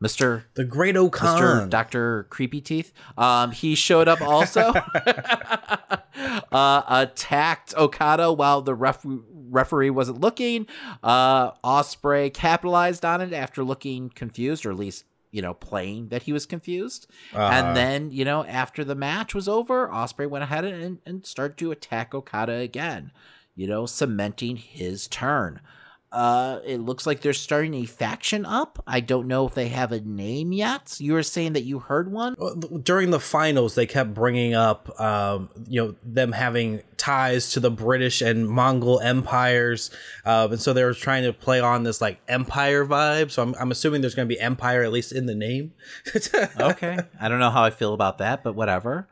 [0.02, 0.44] Mr.
[0.56, 1.40] The Great-O-Khan.
[1.40, 1.70] Mr.
[1.70, 2.24] Dr.
[2.30, 2.92] Creepy Teeth.
[3.18, 4.74] Um, he showed up also.
[6.52, 10.68] uh, attacked Okada while the ref- referee wasn't looking.
[11.04, 16.24] Uh, Ospreay capitalized on it after looking confused, or at least you know playing that
[16.24, 17.08] he was confused.
[17.34, 17.44] Uh-huh.
[17.44, 21.58] And then you know after the match was over, Ospreay went ahead and, and started
[21.58, 23.12] to attack Okada again.
[23.56, 25.60] You know, cementing his turn.
[26.12, 28.84] Uh, it looks like they're starting a faction up.
[28.86, 30.98] I don't know if they have a name yet.
[31.00, 32.36] You were saying that you heard one.
[32.84, 37.72] during the finals they kept bringing up um, you know them having ties to the
[37.72, 39.90] british and mongol empires
[40.26, 43.56] um, and so they were trying to play on this like empire vibe so i'm,
[43.60, 45.74] I'm assuming there's going to be empire at least in the name
[46.60, 49.08] okay, I don't know how I feel about that, but whatever.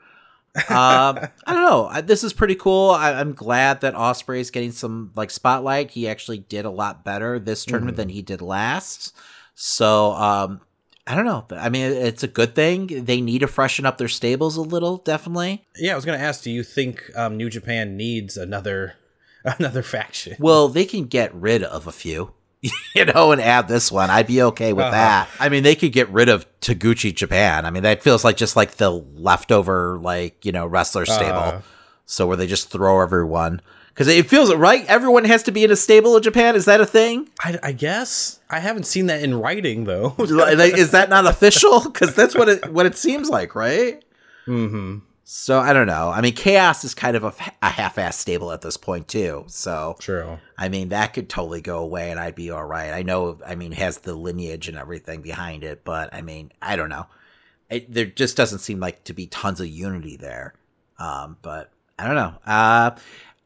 [0.55, 1.87] Um, I don't know.
[1.91, 2.91] I, this is pretty cool.
[2.91, 5.91] I, I'm glad that Ospreay is getting some like spotlight.
[5.91, 7.99] He actually did a lot better this tournament Mhm.
[7.99, 9.13] than he did last.
[9.55, 10.61] So um,
[11.07, 11.45] I don't know.
[11.51, 13.05] I mean, it's a good thing.
[13.05, 15.65] They need to freshen up their stables a little, definitely.
[15.77, 18.93] yeah i was going to ask do you think um, new japan needs another
[19.43, 22.33] another faction Well, they can get rid of a few,
[22.95, 24.09] you know, and add this one.
[24.09, 24.91] I'd be okay with Uh-huh.
[24.91, 25.29] that.
[25.39, 27.65] I mean, they could get rid of Taguchi Japan.
[27.65, 31.39] I mean, that feels like just like the leftover, like, you know, wrestler stable.
[31.39, 31.61] Uh.
[32.05, 33.61] so where they just throw everyone.
[33.89, 34.85] Because it feels right.
[34.87, 36.55] Everyone has to be in a stable of Japan.
[36.55, 37.27] Is that a thing?
[37.41, 41.81] I, I guess i haven't seen that in writing though is that not official?
[41.81, 44.03] Because that's what it what it seems like, right?
[44.47, 44.99] mm-hmm
[45.31, 46.09] So I don't know.
[46.09, 49.43] I mean, Chaos is kind of a, a half-ass stable at this point too.
[49.45, 50.39] So true.
[50.57, 52.91] I mean, that could totally go away, and I'd be all right.
[52.91, 53.37] I know.
[53.45, 56.89] I mean, it has the lineage and everything behind it, but I mean, I don't
[56.89, 57.05] know.
[57.69, 60.55] It, there just doesn't seem like to be tons of unity there.
[60.97, 62.33] Um, but I don't know.
[62.43, 62.91] Uh,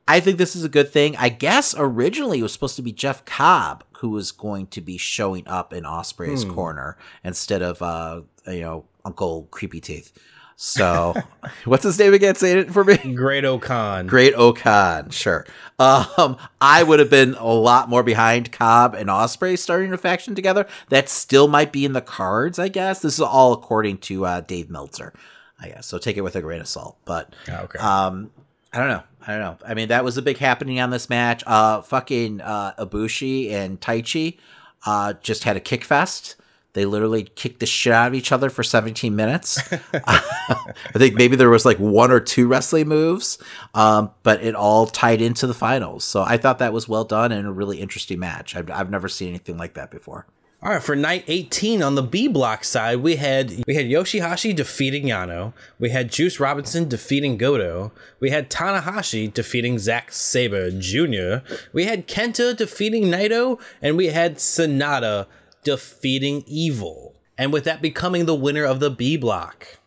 [0.08, 1.18] I think this is a good thing.
[1.18, 4.98] I guess originally it was supposed to be Jeff Cobb who was going to be
[4.98, 6.54] showing up in Ospreay's Hmm.
[6.54, 10.14] corner instead of uh, you know Uncle Creepy Teeth.
[10.56, 11.14] So,
[11.66, 12.36] what's his name again?
[12.36, 12.98] Say it for me.
[12.98, 14.08] Great-O-Khan.
[14.08, 15.46] Great Okan, sure.
[15.80, 20.36] Um, I would have been a lot more behind Cobb and Ospreay starting a faction
[20.36, 20.68] together.
[20.90, 23.02] That still might be in the cards, I guess.
[23.02, 25.14] This is all according to uh, Dave Meltzer,
[25.60, 25.88] I guess.
[25.88, 26.98] So take it with a grain of salt.
[27.06, 27.80] But okay.
[27.80, 28.32] um,
[28.72, 29.04] I don't know.
[29.26, 29.58] I don't know.
[29.66, 31.44] I mean, that was a big happening on this match.
[31.46, 34.38] Uh, fucking uh, Ibushi and Taichi
[34.86, 36.36] uh, just had a kick fest.
[36.74, 39.62] They literally kicked the shit out of each other for 17 minutes.
[39.94, 40.64] I
[40.96, 43.38] think maybe there was like one or two wrestling moves,
[43.76, 46.04] um, but it all tied into the finals.
[46.04, 48.56] So I thought that was well done and a really interesting match.
[48.56, 50.26] I've, I've never seen anything like that before.
[50.64, 54.56] All right, for night 18 on the B block side, we had we had Yoshihashi
[54.56, 61.46] defeating Yano, we had Juice Robinson defeating Goto, we had Tanahashi defeating Zack Sabre Jr.,
[61.74, 65.26] we had Kenta defeating Naito, and we had Sanada
[65.64, 67.16] defeating Evil.
[67.38, 69.80] And with that becoming the winner of the B block.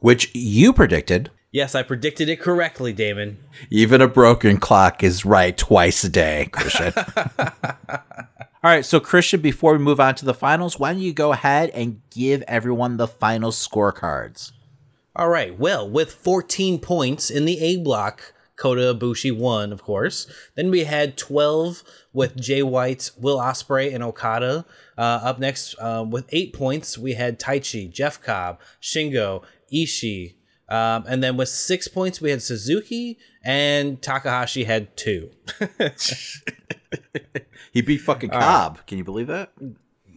[0.00, 1.30] Which you predicted.
[1.50, 3.38] Yes, I predicted it correctly, Damon.
[3.70, 6.94] Even a broken clock is right twice a day, Christian.
[8.64, 11.32] All right, so Christian, before we move on to the finals, why don't you go
[11.32, 14.52] ahead and give everyone the final scorecards?
[15.14, 15.58] All right.
[15.58, 20.28] Well, with 14 points in the A block, Kota Ibushi won, of course.
[20.54, 21.82] Then we had 12
[22.12, 24.64] with Jay White, Will Ospreay, and Okada.
[24.96, 29.42] Uh, up next, um, with eight points, we had Taichi, Jeff Cobb, Shingo,
[29.74, 30.34] Ishii.
[30.68, 35.32] Um, and then with six points, we had Suzuki, and Takahashi had two.
[37.72, 38.86] He beat fucking Cobb.
[38.86, 39.50] Can you believe that?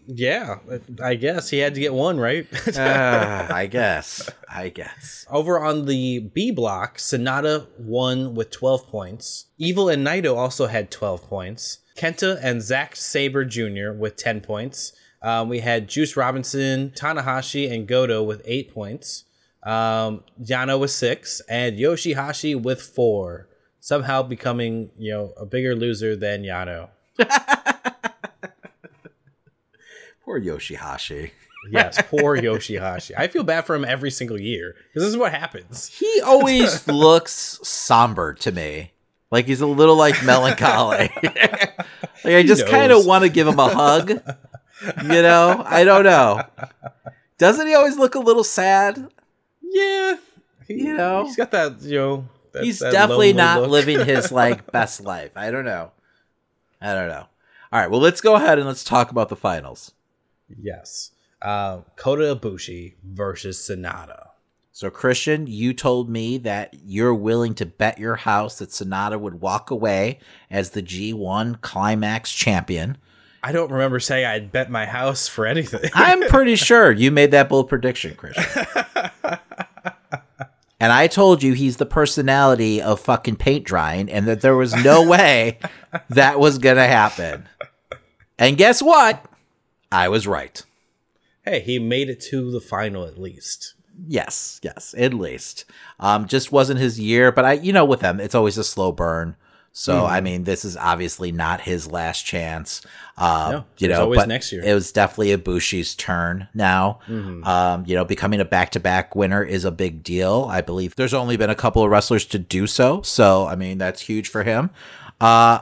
[0.07, 0.59] Yeah,
[1.01, 2.47] I guess he had to get one, right?
[2.77, 4.29] Ah, I guess.
[4.47, 5.25] I guess.
[5.29, 9.45] Over on the B block, Sanada won with 12 points.
[9.57, 11.79] Evil and Naito also had 12 points.
[11.97, 13.91] Kenta and Zack Sabre Jr.
[13.97, 14.93] with 10 points.
[15.21, 19.23] Um, we had Juice Robinson, Tanahashi, and Goto with 8 points.
[19.63, 23.47] Um, Yano with 6, and Yoshihashi with 4.
[23.79, 26.89] Somehow becoming, you know, a bigger loser than Yano.
[30.25, 31.31] Poor Yoshihashi.
[31.71, 33.11] Yes, poor Yoshihashi.
[33.17, 35.87] I feel bad for him every single year because this is what happens.
[35.87, 38.91] He always looks somber to me.
[39.31, 41.09] Like he's a little like melancholy.
[41.23, 41.77] like
[42.25, 44.09] I just kind of want to give him a hug.
[44.09, 45.63] You know?
[45.65, 46.43] I don't know.
[47.37, 49.07] Doesn't he always look a little sad?
[49.61, 50.17] Yeah.
[50.67, 51.25] You know?
[51.25, 52.29] He's got that, you know.
[52.53, 53.71] that- he's that definitely not look.
[53.71, 55.31] living his like best life.
[55.35, 55.91] I don't know.
[56.79, 57.25] I don't know.
[57.71, 59.91] All right, well let's go ahead and let's talk about the finals.
[60.47, 61.11] Yes.
[61.41, 64.29] Uh, Kota Ibushi versus Sanada.
[64.71, 69.39] So Christian, you told me that you're willing to bet your house that Sanada would
[69.39, 70.19] walk away
[70.51, 72.97] as the G1 Climax champion.
[73.41, 75.91] I don't remember saying I'd bet my house for anything.
[75.93, 78.65] I'm pretty sure you made that bold prediction, Christian.
[80.79, 84.75] and I told you he's the personality of fucking paint drying and that there was
[84.83, 85.59] no way
[86.09, 87.47] that was going to happen.
[88.37, 89.25] And guess what?
[89.91, 90.61] I was right.
[91.43, 93.75] hey, he made it to the final at least.
[94.07, 95.63] Yes, yes, at least.
[95.99, 98.91] Um, just wasn't his year, but I, you know, with them, it's always a slow
[98.91, 99.35] burn.
[99.71, 100.09] So Mhm.
[100.09, 102.81] I mean, this is obviously not his last chance.
[103.17, 104.63] Uh, No, you know, but next year.
[104.63, 106.99] It was definitely Ibushi's turn now.
[107.07, 107.45] Mhm.
[107.45, 110.47] Um, you know, becoming a back-to-back winner is a big deal.
[110.49, 113.01] I believe there's only been a couple of wrestlers to do so.
[113.03, 114.71] So I mean, that's huge for him.
[115.21, 115.59] Uh,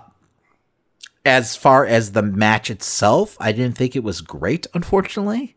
[1.26, 5.56] as far as the match itself, I didn't think it was great, unfortunately.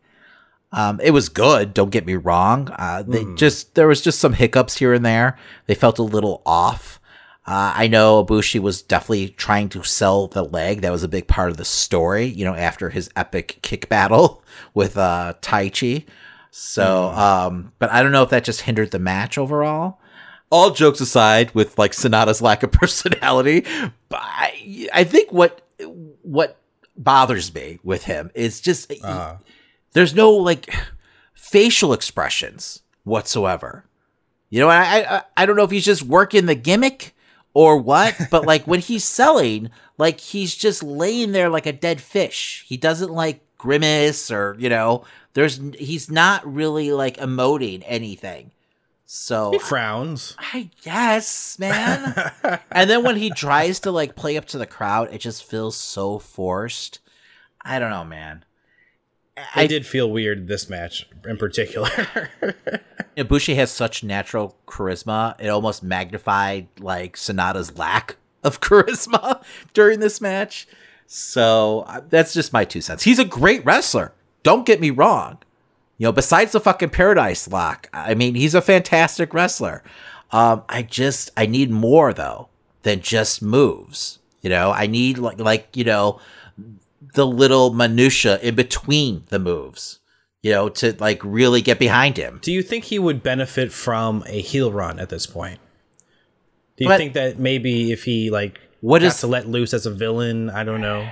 [0.71, 1.73] Um, it was good.
[1.73, 2.69] Don't get me wrong.
[2.77, 3.37] Uh, they Mhm.
[3.37, 5.37] just there was just some hiccups here and there.
[5.65, 6.99] They felt a little off.
[7.45, 10.81] Uh, I know Ibushi was definitely trying to sell the leg.
[10.81, 12.25] That was a big part of the story.
[12.25, 14.43] You know, after his epic kick battle
[14.73, 16.05] with uh, Taichi.
[16.51, 19.99] So, um, but I don't know if that just hindered the match overall.
[20.49, 23.65] All jokes aside, with like Sanada's lack of personality,
[24.11, 25.61] I, I think what
[26.21, 26.57] what
[26.95, 29.37] bothers me with him is just uh-huh.
[29.93, 30.73] there's no like
[31.33, 33.85] facial expressions whatsoever.
[34.49, 37.13] You know, I, I I don't know if he's just working the gimmick
[37.53, 42.01] or what, but like when he's selling, like he's just laying there like a dead
[42.01, 42.63] fish.
[42.67, 48.51] He doesn't like grimace or you know, there's he's not really like emoting anything.
[49.09, 50.35] So He frowns.
[50.37, 52.13] I guess, man.
[52.71, 55.77] and then when he tries to like play up to the crowd, it just feels
[55.77, 56.99] so forced.
[57.61, 58.43] I don't know, man.
[59.55, 61.87] I did feel weird this match in particular.
[63.17, 69.41] Ibushi has such natural charisma; it almost magnified like Sanada's lack of charisma
[69.73, 70.67] during this match.
[71.05, 73.03] So uh, that's just my two cents.
[73.03, 74.13] He's a great wrestler.
[74.43, 75.37] Don't get me wrong.
[75.97, 79.83] You know, besides the fucking Paradise Lock, I mean, he's a fantastic wrestler.
[80.31, 82.49] Um, I just I need more though
[82.83, 84.19] than just moves.
[84.41, 86.19] You know, I need like like you know
[87.13, 89.99] the little minutia in between the moves.
[90.43, 92.39] You know, to like really get behind him.
[92.43, 95.59] Do you think he would benefit from a heel run at this point?
[96.77, 99.73] Do you But- think that maybe if he like What got is- to let loose
[99.73, 100.49] as a villain?
[100.51, 101.09] I don't know.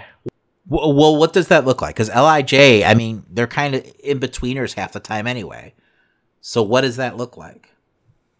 [0.67, 1.95] Well, what does that look like?
[1.95, 2.53] Because Lij,
[2.83, 5.73] I mean, they're kind of in betweeners half the time anyway.
[6.41, 7.69] So what does that look like?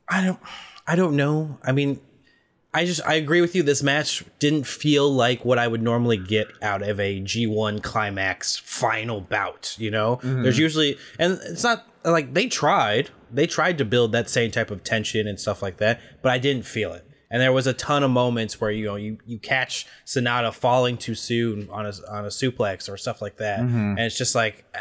[0.10, 0.40] I don't
[0.88, 1.58] I don't know.
[1.64, 2.00] I mean,
[2.74, 3.64] I just I agree with you.
[3.64, 8.58] This match didn't feel like what I would normally get out of a G1 climax
[8.58, 10.18] final bout, you know?
[10.24, 10.44] Mhm.
[10.44, 13.10] There's usually and it's not like they tried.
[13.32, 16.38] They tried to build that same type of tension and stuff like that, but I
[16.38, 17.08] didn't feel it.
[17.36, 20.96] And there was a ton of moments where you know you, you catch Sanada falling
[20.96, 23.90] too soon on a on a suplex or stuff like that, Mhm.
[23.98, 24.80] and it's just like uh,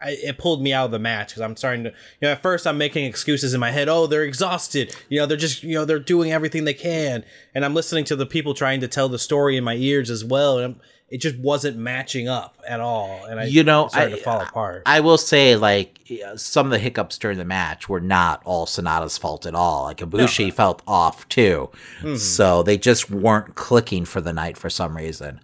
[0.00, 2.40] I, it pulled me out of the match because I'm starting to you know at
[2.42, 3.90] first I'm making excuses in my head.
[3.90, 4.96] Oh, they're exhausted.
[5.10, 7.24] You know they're just you know they're doing everything they can,
[7.54, 10.24] and I'm listening to the people trying to tell the story in my ears as
[10.24, 10.80] well, and I'm,
[11.12, 13.26] it just wasn't matching up at all.
[13.28, 14.82] And I You know, it started I- to fall apart.
[14.86, 15.98] I will say, like,
[16.36, 19.84] some of the hiccups during the match were not all Sanada's fault at all.
[19.84, 21.68] Like, Ibushi felt off too.
[22.00, 22.18] Mhm.
[22.18, 25.40] So they just weren't clicking for the night for some reason.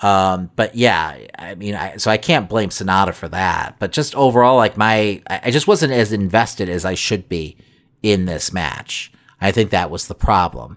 [0.00, 3.74] Um, but yeah, I mean, I, so I can't blame Sanada for that.
[3.80, 7.56] But just overall, like, my, I just wasn't as invested as I should be
[8.04, 9.10] in this match.
[9.40, 10.76] I think that was the problem.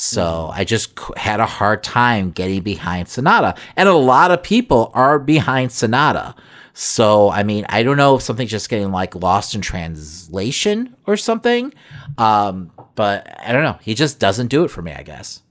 [0.00, 3.58] So I just had a hard time getting behind Sanada.
[3.74, 6.36] And a lot of people are behind Sanada.
[6.72, 11.16] So, I mean, I don't know if something's just getting like lost in translation or
[11.16, 11.74] something.
[12.16, 13.76] Um, but I don't know.
[13.82, 15.42] He just doesn't do it for me, I guess.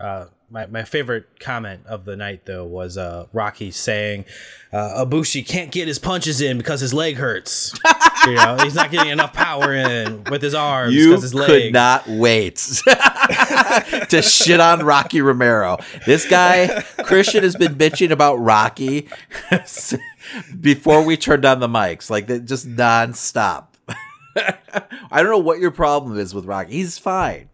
[0.00, 4.24] uh, my, my favorite comment of the night though was uh, Rocky saying
[4.72, 7.78] uh, Ibushi can't get his punches in because his leg hurts.
[8.30, 11.46] you know, he's not getting enough power in with his arms because his leg.
[11.46, 12.56] could not wait
[14.10, 15.78] to shit on Rocky Romero.
[16.06, 19.08] This guy, Christian, has been bitching about Rocky
[20.60, 23.66] before we turned on the mics, like just nonstop.
[24.36, 26.72] I don't know what your problem is with Rocky.
[26.72, 27.48] He's fine.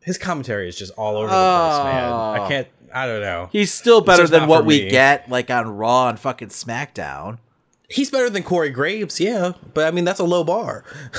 [0.00, 2.12] His commentary is just all over the place, man.
[2.12, 2.48] I Oh.
[2.48, 2.68] can't.
[2.94, 3.48] I don't know.
[3.52, 4.90] He's still better than what we me.
[4.90, 7.38] get like on Raw and fucking SmackDown.
[7.92, 10.84] He's better than Corey Graves, yeah, but I mean that's a low bar.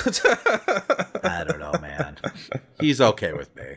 [1.22, 2.16] I don't know, man.
[2.80, 3.76] He's okay with me.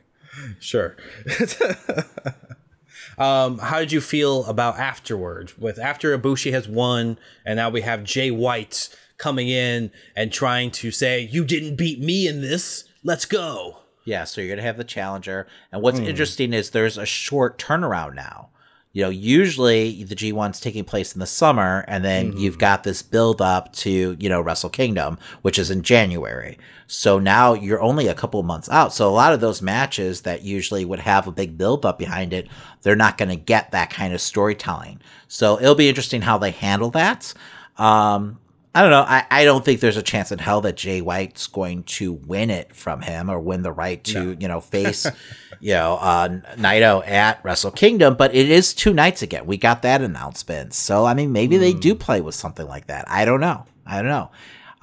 [0.59, 0.95] Sure.
[3.17, 5.57] um, how did you feel about afterwards?
[5.57, 10.71] With after Ibushi has won, and now we have Jay White coming in and trying
[10.71, 12.83] to say, "You didn't beat me in this.
[13.03, 16.05] Let's go." Yeah, so you're gonna have the challenger, and what's Hmm.
[16.05, 18.49] interesting is there's a short turnaround now.
[18.97, 22.39] You know, usually the G1's taking place in the summer, and then Mm-hmm.
[22.39, 26.57] you've got this build up to you know Wrestle Kingdom, which is in January.
[26.87, 28.91] So now you're only a couple months out.
[28.91, 32.33] So a lot of those matches that usually would have a big build up behind
[32.33, 32.47] it,
[32.81, 34.99] they're not going to get that kind of storytelling.
[35.27, 37.35] So it'll be interesting how they handle that.
[37.77, 38.39] Um,
[38.73, 39.05] I don't know.
[39.07, 42.49] I, I don't think there's a chance in hell that Jay White's going to win
[42.49, 45.05] it from him or win the right to, you know, face
[45.60, 49.45] you know, uh, Naito at Wrestle Kingdom, but it is two nights again.
[49.45, 50.74] We got that announcement.
[50.74, 53.05] So, I mean, maybe they do play with something like that.
[53.08, 53.66] I don't know.
[53.86, 54.32] I don't know.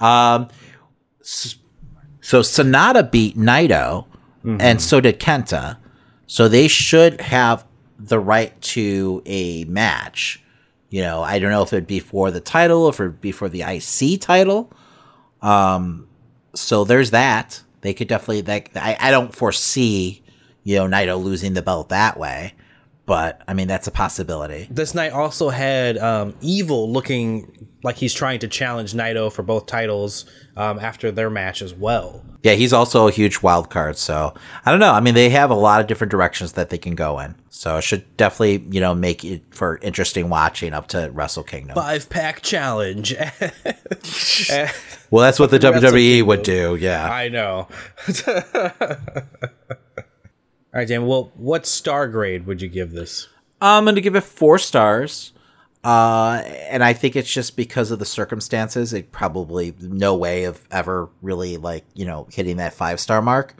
[0.05, 0.47] Um,
[1.21, 4.05] so Sanada beat Naito,
[4.61, 5.77] and so did Kenta.
[6.27, 7.65] So they should have
[7.99, 10.41] the right to a match.
[10.89, 13.49] You know, I don't know if it'd be for the title, if it'd be for
[13.49, 14.71] the IC title.
[15.41, 16.07] Um,
[16.53, 17.61] so there's that.
[17.81, 18.41] They could definitely.
[18.41, 20.23] like, I, I don't foresee,
[20.65, 22.53] you know, Naito losing the belt that way.
[23.05, 24.67] But I mean, that's a possibility.
[24.69, 29.67] This night also had um, Evil looking like he's trying to challenge Naito for both
[29.67, 30.25] titles
[30.57, 32.25] um, after their match as well.
[32.41, 33.97] Yeah, he's also a huge wild card.
[33.97, 34.33] So
[34.65, 34.91] I don't know.
[34.91, 37.35] I mean, they have a lot of different directions that they can go in.
[37.49, 41.75] So it should definitely, you know, make it for interesting watching up to Wrestle Kingdom.
[41.75, 43.15] Five pack challenge.
[45.11, 46.75] Well, that's what the WWE would do.
[46.75, 47.07] Yeah.
[47.07, 47.67] I know.
[50.75, 51.07] All right, Dan.
[51.07, 53.29] Well, what star grade would you give this?
[53.61, 55.31] I'm going to give it four stars.
[55.85, 58.91] Uh, and I think it's just because of the circumstances.
[58.91, 63.55] It probably no way of ever really like you know hitting that five star mark.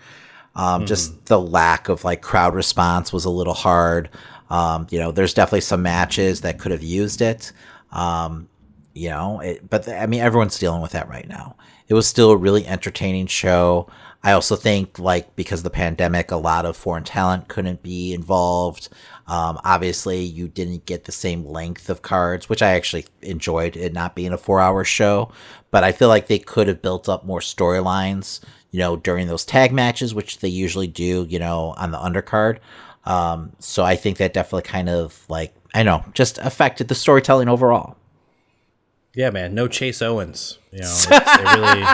[0.56, 4.10] Um, Just the lack of like crowd response was a little hard.
[4.50, 7.54] Um, you know, there's definitely some matches that could have used it.
[7.92, 8.50] Um,
[8.94, 11.56] you know, it, but I mean, everyone's dealing with that right now.
[11.88, 13.88] It was still a really entertaining show.
[14.26, 18.12] I also think, like, because of the pandemic, a lot of foreign talent couldn't be
[18.12, 18.90] involved.
[19.28, 23.94] Um, obviously, you didn't get the same length of cards, which I actually enjoyed it
[23.94, 25.32] not being a four hour show.
[25.70, 28.40] But I feel like they could have built up more storylines,
[28.72, 32.58] you know, during those tag matches, which they usually do, you know, on the undercard.
[33.04, 37.48] Um, so I think that definitely kind of like, I know, just affected the storytelling
[37.48, 37.96] overall.
[39.16, 39.54] Yeah, man.
[39.54, 40.60] No Chase Owens.
[40.72, 41.86] You know, they really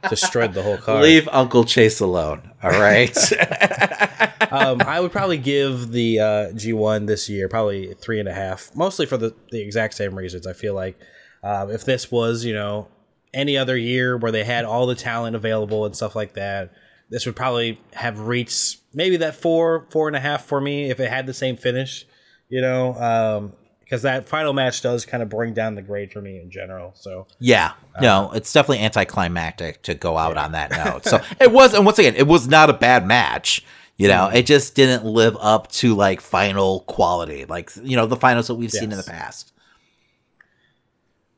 [0.10, 1.02] destroyed the whole car.
[1.02, 2.52] Leave Uncle Chase alone.
[2.62, 3.16] All right.
[4.52, 8.74] um, I would probably give the uh, G1 this year probably three and a half,
[8.74, 10.46] mostly for the, the exact same reasons.
[10.46, 10.98] I feel like
[11.42, 12.88] um, if this was, you know,
[13.32, 16.72] any other year where they had all the talent available and stuff like that,
[17.10, 21.00] this would probably have reached maybe that four, four and a half for me if
[21.00, 22.06] it had the same finish,
[22.48, 23.52] you know, um,
[23.88, 26.92] because that final match does kind of bring down the grade for me in general.
[26.94, 31.06] So Yeah, no, it's definitely anticlimactic to go out on that note.
[31.06, 33.64] So it was, and once again, it was not a bad match.
[33.96, 34.34] You know, Mhm.
[34.36, 38.54] it just didn't live up to like final quality, like you know the finals that
[38.56, 39.52] we've seen in the past.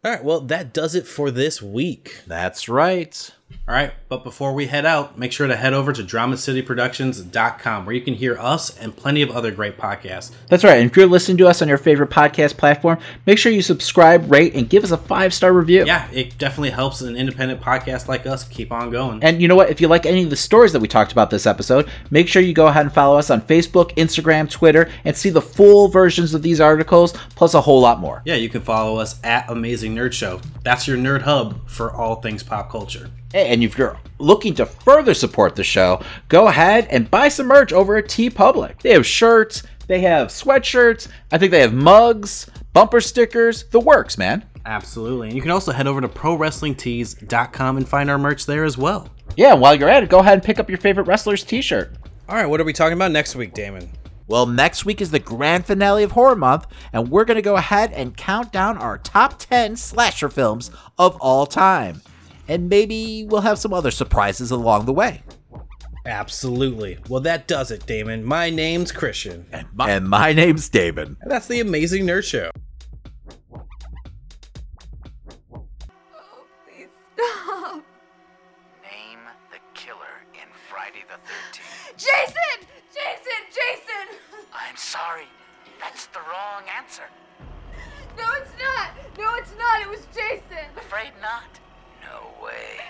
[0.04, 2.16] All right, well, that does it for this week.
[2.26, 3.30] That's right.
[3.70, 7.94] All right, but before we head out, make sure to head over to DramaCityProductions.com where
[7.94, 10.32] you can hear us and plenty of other great podcasts.
[10.48, 10.78] That's right.
[10.78, 14.28] And if you're listening to us on your favorite podcast platform, make sure you subscribe,
[14.28, 15.84] rate, and give us a five star review.
[15.86, 19.22] Yeah, it definitely helps an independent podcast like us keep on going.
[19.22, 19.70] And you know what?
[19.70, 22.42] If you like any of the stories that we talked about this episode, make sure
[22.42, 26.34] you go ahead and follow us on Facebook, Instagram, Twitter, and see the full versions
[26.34, 28.22] of these articles, plus a whole lot more.
[28.24, 30.40] Yeah, you can follow us at Amazing Nerd Show.
[30.64, 33.10] That's your nerd hub for all things pop culture.
[33.32, 37.72] And if you're looking to further support the show, go ahead and buy some merch
[37.72, 38.80] over at Teepublic.
[38.82, 44.18] They have shirts, they have sweatshirts, I think they have mugs, bumper stickers, the works,
[44.18, 44.44] man.
[44.66, 45.28] Absolutely.
[45.28, 49.08] And you can also head over to ProWrestlingTees.com and find our merch there as well.
[49.36, 51.94] Yeah, while you're at it, go ahead and pick up your favorite wrestler's t shirt.
[52.28, 53.90] All right, what are we talking about next week, Damon?
[54.26, 57.56] Well, next week is the grand finale of Horror Month, and we're going to go
[57.56, 62.02] ahead and count down our top 10 slasher films of all time.
[62.50, 65.22] And maybe we'll have some other surprises along the way.
[66.04, 66.98] Absolutely.
[67.08, 68.24] Well, that does it, Damon.
[68.24, 69.46] My name's Christian.
[69.52, 71.16] And and my name's Damon.
[71.24, 72.50] that's the Amazing Nerd Show.
[77.14, 77.84] Stop!
[78.82, 79.20] Name
[79.52, 81.96] the killer in Friday the 13th.
[81.96, 82.66] Jason!
[82.92, 83.42] Jason!
[83.54, 84.18] Jason!
[84.52, 85.28] I'm sorry.
[85.78, 87.04] That's the wrong answer.
[88.18, 88.90] No, it's not!
[89.16, 89.82] No, it's not!
[89.82, 90.66] It was Jason!
[90.76, 91.60] Afraid not?
[92.02, 92.80] No way.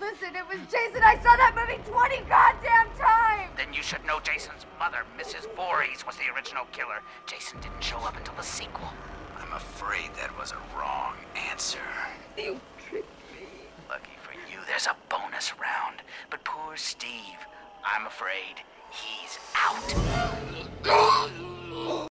[0.00, 1.02] Listen, it was Jason!
[1.02, 3.50] I saw that movie 20 goddamn times!
[3.56, 5.46] Then you should know Jason's mother, Mrs.
[5.56, 7.00] Voorhees, was the original killer.
[7.26, 8.88] Jason didn't show up until the sequel.
[9.40, 11.14] I'm afraid that was a wrong
[11.50, 11.78] answer.
[12.36, 13.46] You tricked me.
[13.88, 16.02] Lucky for you, there's a bonus round.
[16.30, 17.40] But poor Steve,
[17.84, 19.94] I'm afraid he's out.